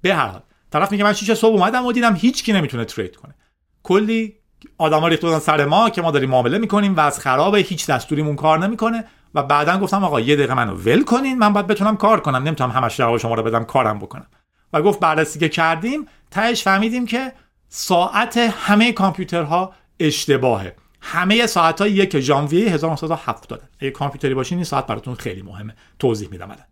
[0.00, 3.16] به هر حال طرف میگه من شیشه صبح اومدم و دیدم هیچ کی نمی‌تونه trade
[3.16, 3.34] کنه.
[3.82, 4.34] کلی
[4.78, 8.36] آدما ریخت بودن سر ما که ما داریم معامله می‌کنیم و از خرابه هیچ دستوریمون
[8.36, 9.04] کار نمی‌کنه.
[9.34, 12.42] و بعدا گفتم آقا یه دقیقه منو ول کنین من باید بتونم کار کنم.
[12.42, 14.26] نمی‌تونم همش جواب شما رو بدم کارم بکنم.
[14.72, 17.32] و گفت بررسی که کردیم تهش فهمیدیم که
[17.68, 20.76] ساعت همه کامپیوترها اشتباهه.
[21.00, 25.74] همه ساعت های یک ژانویه 1970 اگه کامپیوتری باشین این ساعت براتون خیلی مهمه.
[25.98, 26.64] توضیح میدم الان.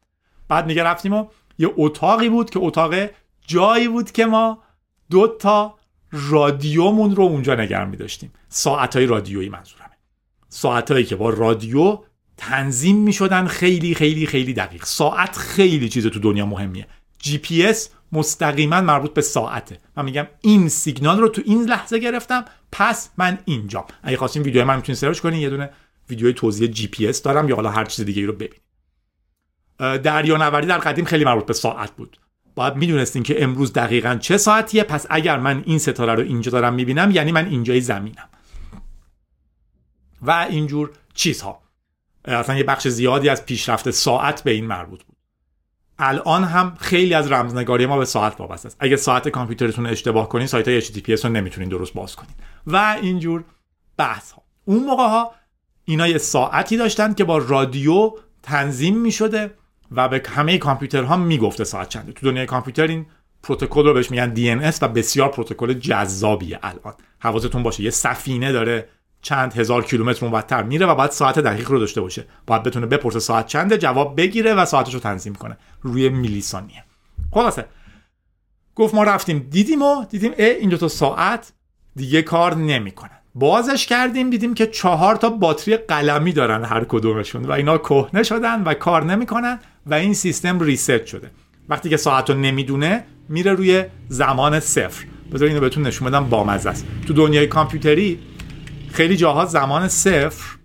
[0.48, 1.26] بعد میگه رفتیم و
[1.58, 2.94] یه اتاقی بود که اتاق
[3.46, 4.58] جایی بود که ما
[5.10, 5.74] دو تا
[6.12, 8.32] رادیومون رو اونجا نگرم میداشتیم.
[8.48, 9.90] ساعت های رادیویی منظورمه.
[10.48, 11.98] ساعت هایی که با رادیو
[12.36, 14.84] تنظیم می‌شدن خیلی خیلی خیلی دقیق.
[14.84, 16.86] ساعت خیلی چیز تو دنیا مهمیه.
[17.18, 19.78] جی پی اس مستقیما مربوط به ساعته.
[19.96, 24.64] من میگم این سیگنال رو تو این لحظه گرفتم پس من اینجا اگه خواستین ویدیو
[24.64, 25.70] من می‌تونین search کنین یه دونه
[26.10, 28.60] ویدیوی توضیح جی پی اس دارم یا حالا هر چیز دیگه رو ببینید
[29.78, 32.18] دریانوردی در قدیم خیلی مربوط به ساعت بود.
[32.56, 34.82] باید می‌دونستین که امروز دقیقا چه ساعتیه.
[34.82, 38.28] پس اگر من این ستاره رو اینجا دارم می‌بینم یعنی من اینجای زمینم.
[40.22, 41.62] و اینجور چیزها.
[42.24, 45.16] اصلا یه بخش زیادی از پیشرفت ساعت به این مربوط بود.
[45.98, 48.76] الان هم خیلی از رمزنگاری ما به ساعت وابسته است.
[48.80, 52.34] اگه ساعت کامپیوترتون اشتباه کنین سایت های HTTPS رو نمی‌تونین درست باز کنین.
[52.66, 53.44] و اینجور
[53.96, 55.34] بحث ها اون موقع ها
[55.84, 59.54] اینا یه ساعتی داشتن که با رادیو تنظیم می‌شده.
[59.90, 62.12] و به همه کامپیوترها می‌گفته ساعت چنده.
[62.12, 63.06] تو دنیای کامپیوتر این
[63.42, 66.94] پروتکل رو بهش میگن DNS و بسیار پروتکل جذابیه الان.
[67.18, 68.88] حواستون باشه یه سفینه داره
[69.22, 72.26] چند هزار کیلومتر اونورتر میره و باید ساعت دقیق رو داشته باشه.
[72.46, 75.56] باید بتونه بپرسه ساعت چنده جواب بگیره و ساعتش رو تنظیم کنه.
[75.82, 76.84] روی میلی ثانیه
[77.32, 77.64] خلاصه.
[78.74, 81.52] گفت ما رفتیم دیدیم و دیدیم اه این دو تا ساعت
[81.96, 87.50] دیگه کار نمی‌کنن بازش کردیم دیدیم که چهار تا باتری قلمی دارن هر کدومشون و
[87.50, 91.30] اینا کهنه شدن و کار نمی‌کنن و این سیستم ریست شده.
[91.68, 95.04] وقتی که ساعت رو نمی‌دونه میره روی زمان صفر.
[95.32, 98.18] بذار اینو بهتون نشون بدم بامزه است تو دنیای کامپیوتری
[98.92, 100.56] خیلی جاها زمان صفر.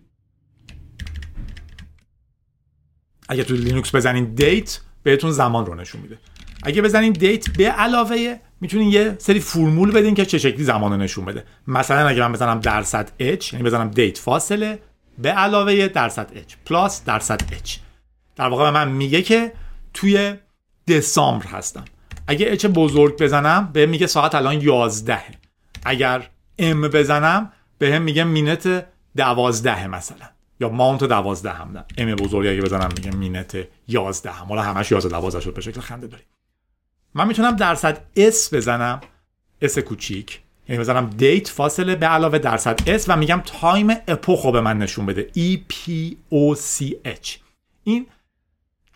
[3.29, 6.17] اگه تو لینوکس بزنین date بهتون زمان رو نشون میده.
[6.63, 11.25] اگه بزنین date به علاوه می‌تونین یه سری فرمول بدین که چه شکلی زمان نشون
[11.25, 11.43] بده.
[11.67, 14.79] مثلا اگه من بزنم درصد h یعنی بزنم date فاصله
[15.17, 17.71] به علاوه درصد h plus درصد h.
[18.35, 19.53] در واقع من میگه که
[19.93, 20.35] توی
[20.87, 21.85] دسامبر هستم.
[22.27, 25.19] اگه H بزرگ بزنم به میگه ساعت الان 11
[25.85, 28.85] اگر M بزنم بهم میگه minute
[29.17, 30.25] دوازده مثلا.
[30.59, 31.85] یا month دوازده هم نه.
[31.97, 34.45] M بزرگی اگه بزنم میگه minute یازده هم.
[34.45, 36.25] حالا همش یازده دوازده شد به شکل خنده داریم.
[37.13, 39.01] من می‌تونم درصد s بزنم.
[39.61, 40.41] s کوچیک.
[40.67, 44.77] یعنی بزنم date فاصله به علاوه درصد s و میگم time epoch رو به من
[44.77, 45.27] نشون بده.
[45.35, 45.89] E P
[46.31, 47.37] O C H.
[47.83, 48.07] این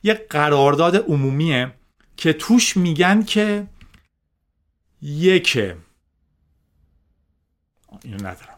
[0.03, 1.73] یه قرارداد عمومیه
[2.17, 3.67] که توش میگن که
[5.01, 5.57] یک
[8.03, 8.55] اینو ندارم.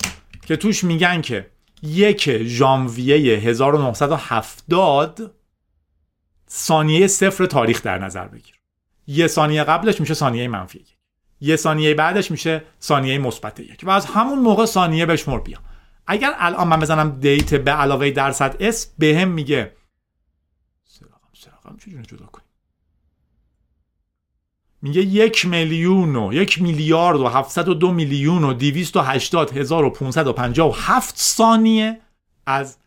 [0.48, 1.50] که توش میگن که
[1.84, 5.36] یک ژانویه 1970
[6.50, 8.57] ثانیه صفر تاریخ در نظر بگیر.
[9.08, 10.98] یه ثانیه قبلش میشه ثانیه منفی یک.
[11.42, 13.80] یه ثانیه بعدش میشه ثانیه مثبت یک.
[13.84, 15.58] و از همون موقع ثانیه بشمر بیا
[16.08, 19.74] اگر الان من بزنم دیت به علاوه درصد اس به هم میگه
[20.84, 22.48] سراغم سراغم چجوری جدا کنیم؟
[24.82, 29.58] میگه یک میلیون و یک میلیارد و هفتصد و دو میلیون و دیویست و هشتاد
[29.58, 32.02] هزار و پونصد و پنجاه و هفت ثانیه
[32.46, 32.78] از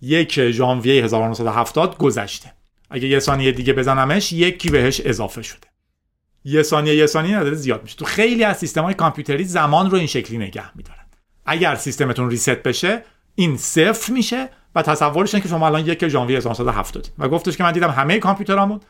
[0.00, 2.57] یک ژانویه 1970 گذشته.
[2.90, 5.68] اگه یه ثانیه دیگه بزنمش یکی بهش اضافه شده.
[6.44, 7.96] یه ثانیه یه ثانیه عدد زیاد میشه.
[7.96, 11.06] تو خیلی از سیستم های کامپیوتری زمان رو این شکلی نگه میدارن.
[11.46, 17.08] اگر سیستمتون ریست بشه این صفر میشه و تصورش که شما الان یک ژانویه 1970
[17.18, 18.80] و گفتش که من دیدم همه کامپیوترامون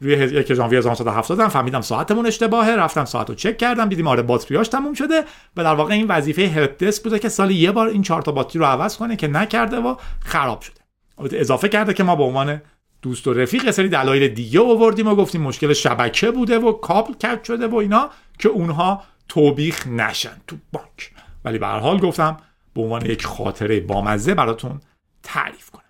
[0.00, 4.22] روی یک ژانویه 1970 هم فهمیدم ساعتمون اشتباهه رفتم ساعت رو چک کردم دیدیم آره
[4.22, 5.24] باتریاش تموم شده.
[5.56, 8.58] و در واقع این وظیفه هلپ بوده که سالی یه بار این چهار تا باتری
[8.58, 11.40] رو عوض کنه که نکرده و خراب شده.
[11.40, 12.60] اضافه کرده که ما به عنوان
[13.02, 17.44] دوست و رفیق سری دلایل دیگه آوردیم و گفتیم مشکل شبکه بوده و کابل کج
[17.44, 21.12] شده و اینا که اونها توبیخ نشن تو بانک.
[21.44, 22.36] ولی به هر حال گفتم
[22.74, 24.80] به عنوان یک خاطره بامزه براتون
[25.22, 25.82] تعریف کنم.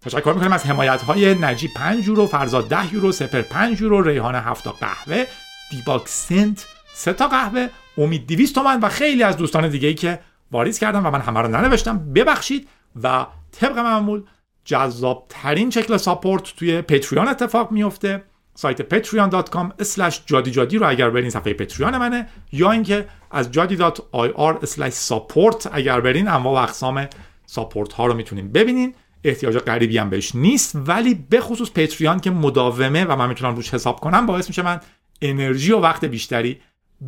[0.00, 4.34] تشکر می‌کنیم از حمایت های نجیب 5 یورو فرزاد 10 یورو سپر 5 یورو ریحان
[4.34, 5.24] 7 تا قهوه
[5.70, 10.20] دیباک سنت 3 تا قهوه امید 200 تومن و خیلی از دوستان دیگه ای که
[10.50, 12.12] واریز کردم و من همه رو ننوشتم.
[12.12, 12.68] ببخشید
[13.02, 14.22] و طبق معمول
[14.70, 18.22] جذاب ترین شکل ساپورت توی پتریان اتفاق میفته.
[18.54, 19.84] سایت patreon.com
[20.26, 22.26] جادی جادی رو اگر برین صفحه پتریان منه.
[22.52, 24.66] یا اینکه از jadi.ir
[25.08, 27.06] support اگر برین انواع و اقسام
[27.46, 28.94] ساپورت ها رو می‌تونین ببینین.
[29.24, 30.76] احتیاج غریبی هم بهش نیست.
[30.76, 34.80] ولی به خصوص پتریان که مداومه و من می‌تونم روش حساب کنم باعث میشه من
[35.22, 36.60] انرژی و وقت بیشتری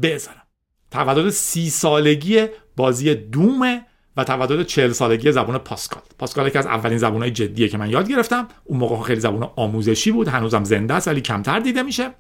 [0.02, 0.42] بذارم.
[0.90, 2.46] تولد سی سالگی
[2.76, 3.86] بازی دومه.
[4.16, 6.02] و تولد 40 سالگی زبان پاسکال.
[6.18, 8.48] پاسکال که از اولین زبانهای جدیه که من یاد گرفتم.
[8.64, 10.28] اون موقع خیلی زبان آموزشی بود.
[10.28, 12.14] هنوزم زنده است ولی کمتر دیده میشه.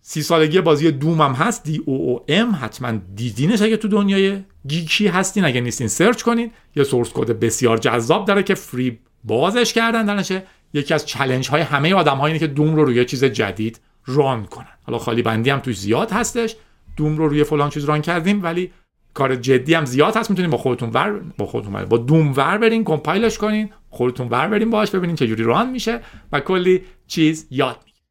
[0.00, 1.64] سی سالگی بازی Doom هم هست.
[1.64, 2.58] D O O M.
[2.60, 5.44] حتما دیدینش اگه تو دنیای geek ی هستین.
[5.44, 6.50] اگه نیستین search کنین.
[6.76, 11.62] یه source code بسیار جذاب داره که free بازش کردن درنشه یکی از challenge های
[11.62, 14.66] همه آدم ها اینه که Doom رو روی چیز جدید run کنن.
[14.82, 16.56] حالا خالی بندی هم توش زیاد هستش.
[16.96, 18.72] Doom رو روی فلان چیز run کردیم ولی
[19.14, 22.84] کار جدی هم زیاد هست می‌تونین با خودتون ور با خودتون با Doom ور برین
[22.84, 26.00] compile ش کنین خودتون ور برین باش ببینین چه جوری run میشه
[26.32, 28.02] و کلی چیز یاد می‌گیرین.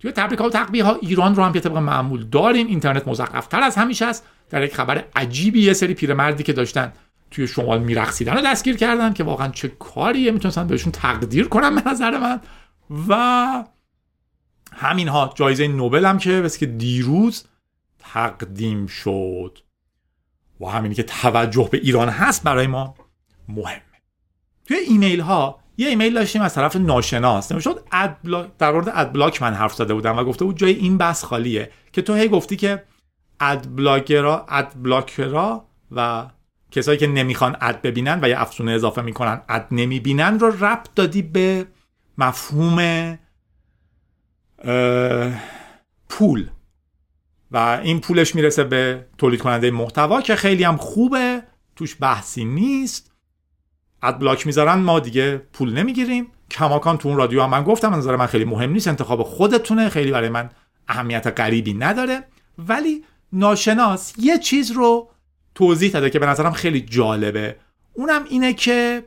[0.00, 2.66] توی تبریک ها و تقبیه ها ایران رو هم که طبق معمول داریم.
[2.66, 4.26] اینترنت مزخرفتر از همیشه است.
[4.50, 6.92] در یک خبر عجیبی یه سری پیرمردی که داشتن
[7.30, 11.90] توی شمال میرقصیدن رو دستگیر کردن که واقعا چه کاریه می‌تونستن بهشون تقدیر کنم به
[11.90, 12.40] نظر من.
[13.08, 13.64] و
[14.72, 17.44] همین ها جایزه نوبل هم که بس که دیروز
[17.98, 19.58] تقدیم شد.
[20.62, 22.94] و همینی که توجه به ایران هست برای ما
[23.48, 23.82] مهمه.
[24.64, 27.52] توی ایمیل ها یه ایمیل داشتیم از طرف ناشناس.
[27.52, 28.16] نمی‌شد اد
[28.58, 31.70] در مورد اد بلاک من حرف زده بودم و گفته بود جای این بحث خالیه
[31.92, 32.82] که تو هی گفتی که
[33.40, 36.26] اد بلاکرا اد بلاکرا و
[36.70, 41.22] کسایی که نمی‌خوان اد ببینن و یه افزونه اضافه می‌کنن اد نمی‌بینن رو ربط دادی
[41.22, 41.66] به
[42.18, 43.18] مفهوم
[46.08, 46.50] پول.
[47.52, 51.42] و این پولش می‌رسه به تولید کننده محتوا که خیلی هم خوبه
[51.76, 53.12] توش بحثی نیست.
[54.02, 56.26] اد بلاک می‌ذارن ما دیگه پول نمی‌گیریم.
[56.50, 60.10] کماکان تو اون رادیو هم من گفتم نظر من خیلی مهم نیست انتخاب خودتونه خیلی
[60.10, 60.50] برای من
[60.88, 62.24] اهمیت غریبی نداره.
[62.58, 65.10] ولی ناشناس یه چیز رو
[65.54, 67.56] توضیح داده که به نظرم خیلی جالبه.
[67.92, 69.04] اونم اینه که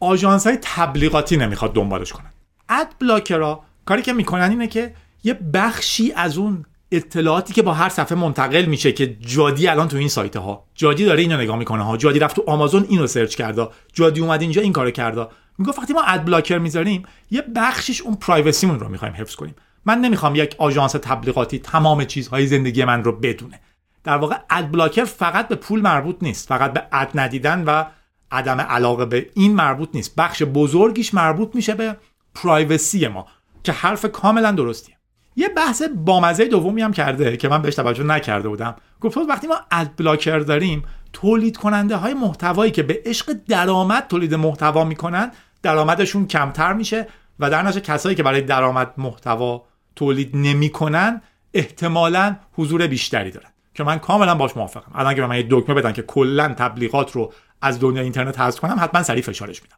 [0.00, 2.32] آژانس های تبلیغاتی نمی‌خواد دنبالش کنن.
[2.68, 4.94] اد بلاکرها کاری که می‌کنن اینه که
[5.24, 9.96] یه بخشی از اون اطلاعاتی که با هر صفحه منتقل میشه که جادی الان تو
[9.96, 11.96] این سایت ها جادی داره اینو نگاه می‌کنه ها.
[11.96, 13.68] جادی رفت تو آمازون اینو سرچ کرده.
[13.92, 15.26] جادی اومد اینجا این کارو کرده.
[15.58, 19.54] میگه وقتی ما اد بلاکر می‌ذاریم یه بخشیش اون پرایوسیمون رو می‌خوایم حفظ کنیم.
[19.84, 23.60] من نمی‌خوام یک آژانس تبلیغاتی تمام چیزهای زندگی من رو بدونه.
[24.04, 26.48] در واقع اد بلاکر فقط به پول مربوط نیست.
[26.48, 27.84] فقط به اد ندیدن و
[28.30, 30.16] عدم علاقه به این مربوط نیست.
[30.16, 31.96] بخش بزرگیش مربوط میشه به
[32.34, 33.26] پرایوسی ما
[33.64, 34.97] که حرف کاملا درستیه.
[35.38, 38.76] یه بحث بامزه دومی هم کرده که من بهش توجه نکرده بودم.
[39.00, 40.82] گفت وقتی ما اد بلاکر داریم
[41.12, 45.32] تولید کننده های محتوایی که به عشق درآمد تولید محتوا می‌کنن
[45.62, 47.08] درآمدشون کمتر میشه
[47.38, 49.64] و در نتیجه کسایی که برای درآمد محتوا
[49.96, 51.22] تولید نمی‌کنن
[51.54, 53.50] احتمالا حضور بیشتری دارن.
[53.74, 54.92] که من کاملا باش موافقم.
[54.94, 57.32] الان به من یه دکمه بدن که کلا تبلیغات رو
[57.62, 59.76] از دنیا اینترنت حذف کنم حتما سریع فشارش میدم.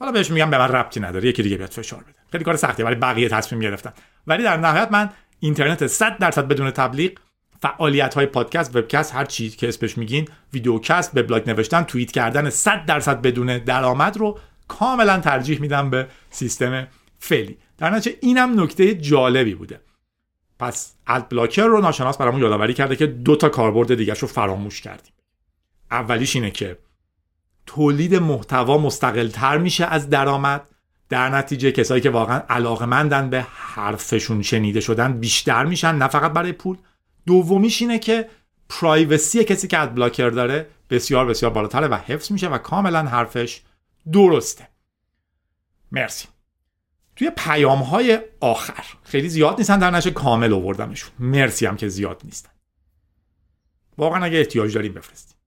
[0.00, 2.14] حالا بهش میگم به من ربطی نداره یکی دیگه بیاد فشار بده.
[2.32, 3.92] خیلی کار سختیه برای بقیه تصمیم گرفتن.
[4.26, 7.12] ولی در نهایت من اینترنت 100 درصد بدون تبلیغ
[7.62, 12.86] فعالیت های پادکست وبکست هر چیزی که اسمش میگین ویدیوکست وبلاگ نوشتن توییت کردن 100
[12.86, 14.38] درصد بدون درآمد رو
[14.68, 16.86] کاملا ترجیح میدم به سیستم
[17.18, 17.58] فعلی.
[17.78, 19.80] در نتیجه اینم نکته جالبی بوده.
[20.58, 24.80] پس اد بلاکر رو ناشناس برامون یادآوری کرده که دو تا کاربرد دیگه رو فراموش
[24.80, 25.12] کردیم.
[25.90, 26.78] اولیش اینه که
[27.74, 30.68] تولید محتوا مستقلتر میشه از درآمد.
[31.08, 36.52] در نتیجه کسایی که واقعا علاقمندن به حرفشون شنیده شدن بیشتر میشن نه فقط برای
[36.52, 36.76] پول.
[37.26, 38.28] دومیش اینه که
[38.68, 43.62] پرایوسی کسی که اد بلاکر داره بسیار بسیار بالاتره و حفظ میشه و کاملا حرفش
[44.12, 44.68] درسته.
[45.92, 46.28] مرسی.
[47.16, 51.10] توی پیام های آخر خیلی زیاد نیستن در نشه کامل آوردمشون.
[51.18, 52.50] مرسی هم که زیاد نیستن.
[53.98, 55.39] واقعا اگه احتیاج داریم بفرستیم.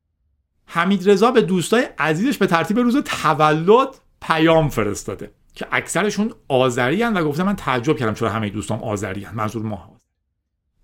[0.66, 3.90] حمید رضا به دوستای عزیزش به ترتیب روز تولد
[4.22, 9.64] پیام فرستاده که اکثرشون آذری و گفته من تعجب کردم چرا همه دوستام آذری منظور
[9.64, 9.94] ماه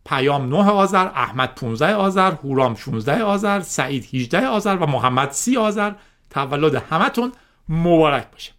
[0.05, 5.57] پیام 9 آذر احمد 15 آذر هورام 16 آذر سعید 18 آذر و محمد 30
[5.57, 5.91] آذر.
[6.29, 7.31] تولد همتون.
[7.69, 8.51] مبارک باشه.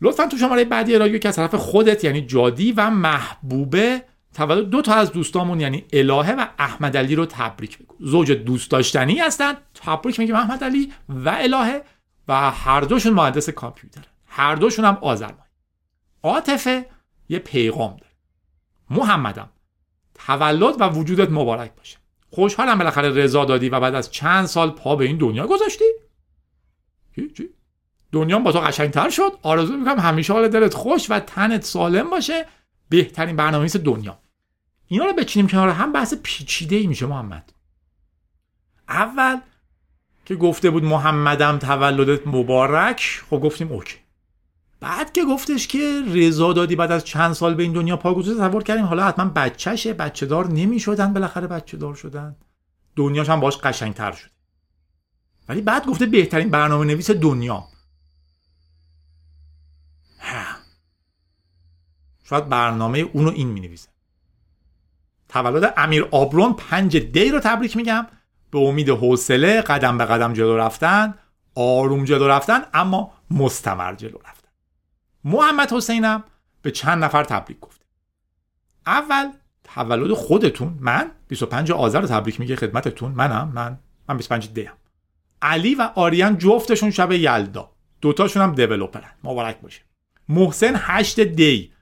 [0.00, 4.02] لطفا تو شماره بعدی رادیو که از طرف خودت یعنی جادی و محبوبه
[4.34, 8.70] تولد دو تا از دوستامون یعنی الهه و احمد علی رو تبریک بگو زوج دوست
[8.70, 11.82] داشتنی هستن تبریک میگیم احمد علی و الهه
[12.28, 15.44] و هر دوشون مهندس کامپیوتر هر دوشون هم آذربایجان
[16.22, 16.86] عاطفه
[17.28, 18.12] یه پیغام داره.
[18.90, 19.50] محمدم
[20.14, 21.98] تولد و وجودت مبارک باشه.
[22.30, 25.84] خوشحالم بالاخره رضا دادی و بعد از چند سال پا به این دنیا گذاشتی.
[27.16, 27.48] چی
[28.12, 29.38] دنیا با تو قشنگتر شد.
[29.42, 32.46] آرزو می‌کنم همیشه حال دلت خوش و تنت سالم باشه.
[32.88, 34.18] بهترین برنامه‌نویس دنیا.
[34.88, 37.52] اینا رو بچینیم کنار هم بحث پیچیده ای میشه محمد.
[38.88, 39.40] اول
[40.24, 43.96] که گفته بود محمدم تولدت مبارک خب گفتیم اوکی.
[44.80, 48.40] بعد که گفتش که رضا دادی بعد از چند سال به این دنیا پا گذاشته
[48.40, 52.36] تصور کردیم حالا حتما بچهشه بچه دار نمی شدن بالاخره بچه دار شدن.
[52.96, 54.30] دنیاش هم باش قشنگتر شد.
[55.48, 57.68] ولی بعد گفته بهترین برنامه نویس دنیا
[62.24, 63.88] شاید برنامه اونو این می نویسه
[65.34, 68.06] تولد امیر آبرون پنج دی رو تبریک میگم.
[68.50, 71.14] به امید حوصله قدم به قدم جلو رفتن
[71.54, 74.48] آروم جلو رفتن اما مستمر جلو رفتن.
[75.24, 76.24] محمد حسینم
[76.62, 77.84] به چند نفر تبریک گفته
[78.86, 79.32] اول
[79.64, 80.78] تولد خودتون.
[80.80, 83.12] من 25 آذر رو تبریک میگه خدمتتون.
[83.12, 83.78] منم من
[84.08, 84.72] من 25 دیم.
[85.42, 87.70] علی و آریان جفتشون شب یلدا.
[88.00, 89.10] دوتاشون هم دیولوپرن.
[89.24, 89.82] مبارک باشه.
[90.28, 91.72] محسن 8 دی.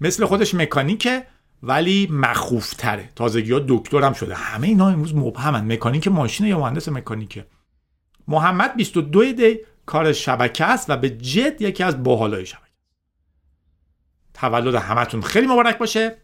[0.00, 1.26] مثل خودش مکانیکه.
[1.62, 3.08] ولی مخوفتره.
[3.16, 4.34] تازگی ها دکترم شده.
[4.34, 5.72] همه اینا امروز مبهمن.
[5.72, 7.46] مکانیک ماشین یا مهندس مکانیکه.
[8.28, 12.64] محمد 22 دی کار شبکه است و به جد یکی از باحالای شبکه.
[14.34, 16.16] تولد همتون خیلی مبارک باشه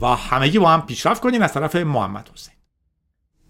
[0.00, 2.54] و همگی با هم پیشرفت کنیم از طرف محمد حسین.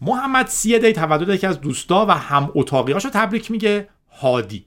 [0.00, 3.88] محمد سی دی تولد یکی از دوستا و هم اتاقیاشو تبریک میگه.
[4.20, 4.66] هادی.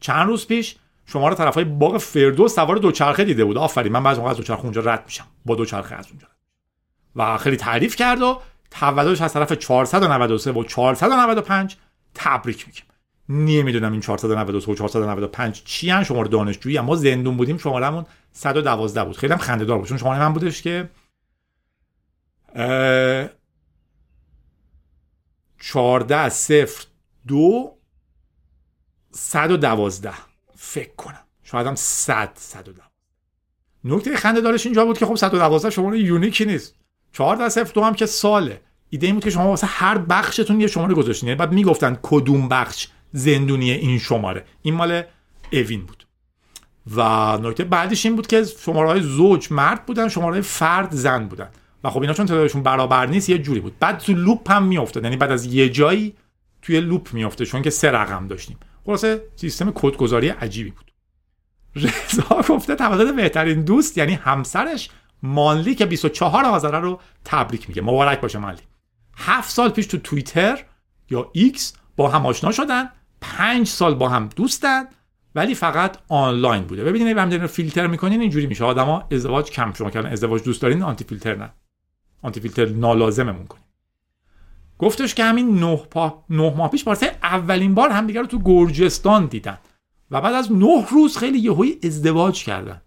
[0.00, 0.76] چند روز پیش
[1.06, 3.58] شما رو طرفای باغ فردوس سوار دوچرخه دیده بود.
[3.58, 5.26] آفرین من بعضی موقع از دوچرخه اونجا رد میشم.
[5.44, 6.26] با دوچرخه از اونجا
[7.16, 8.40] و خیلی تعریف کرد و
[8.70, 11.76] تولدش از طرف 493 و 495
[12.14, 12.84] تبریک میگیم
[13.28, 19.16] نمی‌دونم این 493 و 495 چی ان شماره دانشجویی ما زندون بودیم شمارهمون 112 بود.
[19.16, 20.90] خیلی هم خنده دار بود چون شماره من بودش که
[25.58, 26.86] 14 0
[27.26, 27.78] 2
[29.10, 30.12] 112
[30.56, 31.24] فکر کنم.
[31.42, 32.82] شاید هم 100 112
[33.84, 36.74] نکته خنده دارش اینجا بود که خب 112 شماره یونیکی نیست.
[37.12, 38.60] 14 0 2 هم که ساله.
[38.90, 41.28] ایده این بود که شما واسه هر بخشتون یه شماره گذاشتین.
[41.28, 44.44] یعنی بعد می‌گفتن کدوم بخش زندونی این شماره.
[44.62, 45.02] این مال
[45.52, 46.06] اوین بود.
[46.96, 47.02] و
[47.42, 51.48] نکته بعدش این بود که شماره های زوج مرد بودن شماره فرد زن بودن.
[51.84, 53.78] و خب اینا چون تعدادشون برابر نیست یه جوری بود.
[53.80, 55.04] بعد تو loop هم میافتاد.
[55.04, 56.14] یعنی بعد از یه جایی
[56.62, 58.58] توی loop میافته چون که سه رقم داشتیم.
[58.86, 60.92] خلاصه سیستم کدگذاری عجیبی بود.
[61.76, 64.90] رضا گفته تولد بهترین دوست یعنی همسرش
[65.22, 67.82] مانلی که 24 آذر رو تبریک میگه.
[67.82, 68.62] مبارک باشه مانلی.
[69.16, 70.64] هفت سال پیش تو توییتر
[71.10, 74.84] یا X با هم آشنا شدن پنج سال با هم دوستن
[75.34, 76.84] ولی فقط آنلاین بوده.
[76.84, 78.64] ببینید هم رو فیلتر می‌کنین اینجوری میشه.
[78.64, 81.52] آدما ازدواج کم شما کردن ازدواج دوست دارین آنتی فیلتر نه.
[82.22, 83.63] آنتی فیلتر نالازممون کنین.
[84.78, 86.24] گفتش که همین نه, پا...
[86.30, 89.58] نه ماه پیش واسه اولین بار همدیگه رو تو گرجستان دیدن.
[90.10, 92.82] و بعد از نه روز خیلی یهویی ازدواج کردن.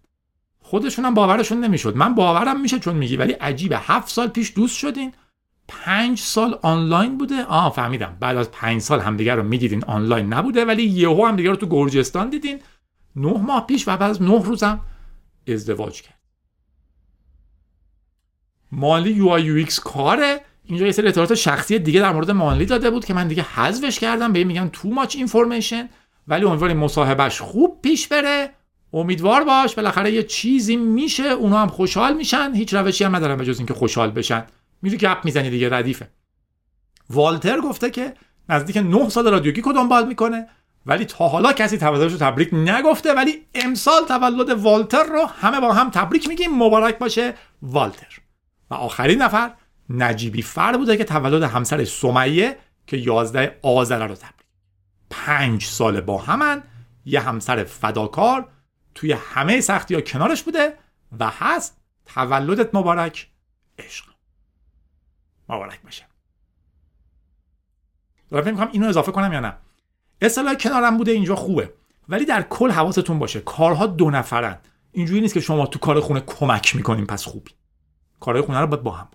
[0.59, 1.95] خودشون هم باورشون نمی‌شد.
[1.95, 3.77] من باورم میشه چون میگی ولی عجیبه.
[3.77, 5.13] هفت سال پیش دوست شدین.
[5.67, 7.43] پنج سال آنلاین بوده.
[7.43, 8.17] آه فهمیدم.
[8.19, 12.29] بعد از پنج سال همدیگه رو می‌دیدین آنلاین نبوده ولی یهو همدیگه رو تو گرجستان
[12.29, 12.59] دیدین.
[13.15, 14.79] نه ماه پیش و بعد از نه روزم
[15.47, 16.17] ازدواج کرد.
[18.71, 20.41] مالی یو آی کاره.
[20.67, 23.99] اینجا یه سری اطلاعات شخصی دیگه در مورد مالی داده بود که من دیگه حذفش
[23.99, 25.89] کردم به میگن تو ماچ اینفورمیشن
[26.27, 28.49] ولی امیدواریم مصاحبهش خوب پیش بره.
[28.93, 32.53] امیدوار باش بالاخره یه چیزی میشه اونا هم خوشحال میشن.
[32.55, 34.45] هیچ روشی هم ندارم به جز اینکه خوشحال بشن.
[34.81, 36.07] میری گپ می‌زنی دیگه ردیفه.
[37.09, 38.13] والتر گفته که
[38.49, 40.47] نزدیک 9 سال رادیوگی رو دنبال می‌کنه.
[40.85, 45.73] ولی تا حالا کسی تولدش رو تبریک نگفته ولی امسال تولد والتر رو همه با
[45.73, 46.51] هم تبریک میگیم.
[46.51, 48.19] مبارک باشه والتر.
[48.69, 49.51] و آخرین نفر
[49.89, 52.57] نجیبی فر بوده که تولد همسر سمیه
[52.87, 54.47] که 11 آذر رو تبریک
[55.09, 56.63] پنج سال با همن
[57.05, 58.49] یه همسر فداکار
[58.95, 60.73] توی همه سختی ها کنارش بوده
[61.19, 63.27] و هست تولدت مبارک
[63.79, 64.05] عشق.
[65.49, 66.05] مبارک باشه.
[68.29, 69.57] دارم فکر می‌کنم اینو اضافه کنم یا نه؟
[70.21, 71.73] اصطلاح کنارم بوده اینجا خوبه
[72.09, 73.39] ولی در کل حواستون باشه.
[73.39, 74.57] کارها دو نفرن.
[74.91, 77.51] اینجوری نیست که شما تو کار خونه کمک می‌کنین پس خوبی.
[78.19, 79.07] کارهای خونه رو باید با هم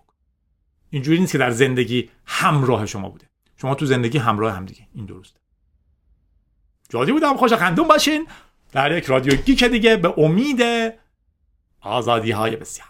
[0.92, 3.26] اینجوری نیست که در زندگی همراه شما بوده.
[3.56, 4.86] شما تو زندگی همراه هم دیگه.
[4.94, 5.40] این درسته.
[6.88, 7.36] جادی بودم.
[7.36, 8.26] خوش خندون باشین.
[8.72, 10.62] در یک رادیو گیک دیگه به امید
[11.80, 12.88] آزادی های بسیار.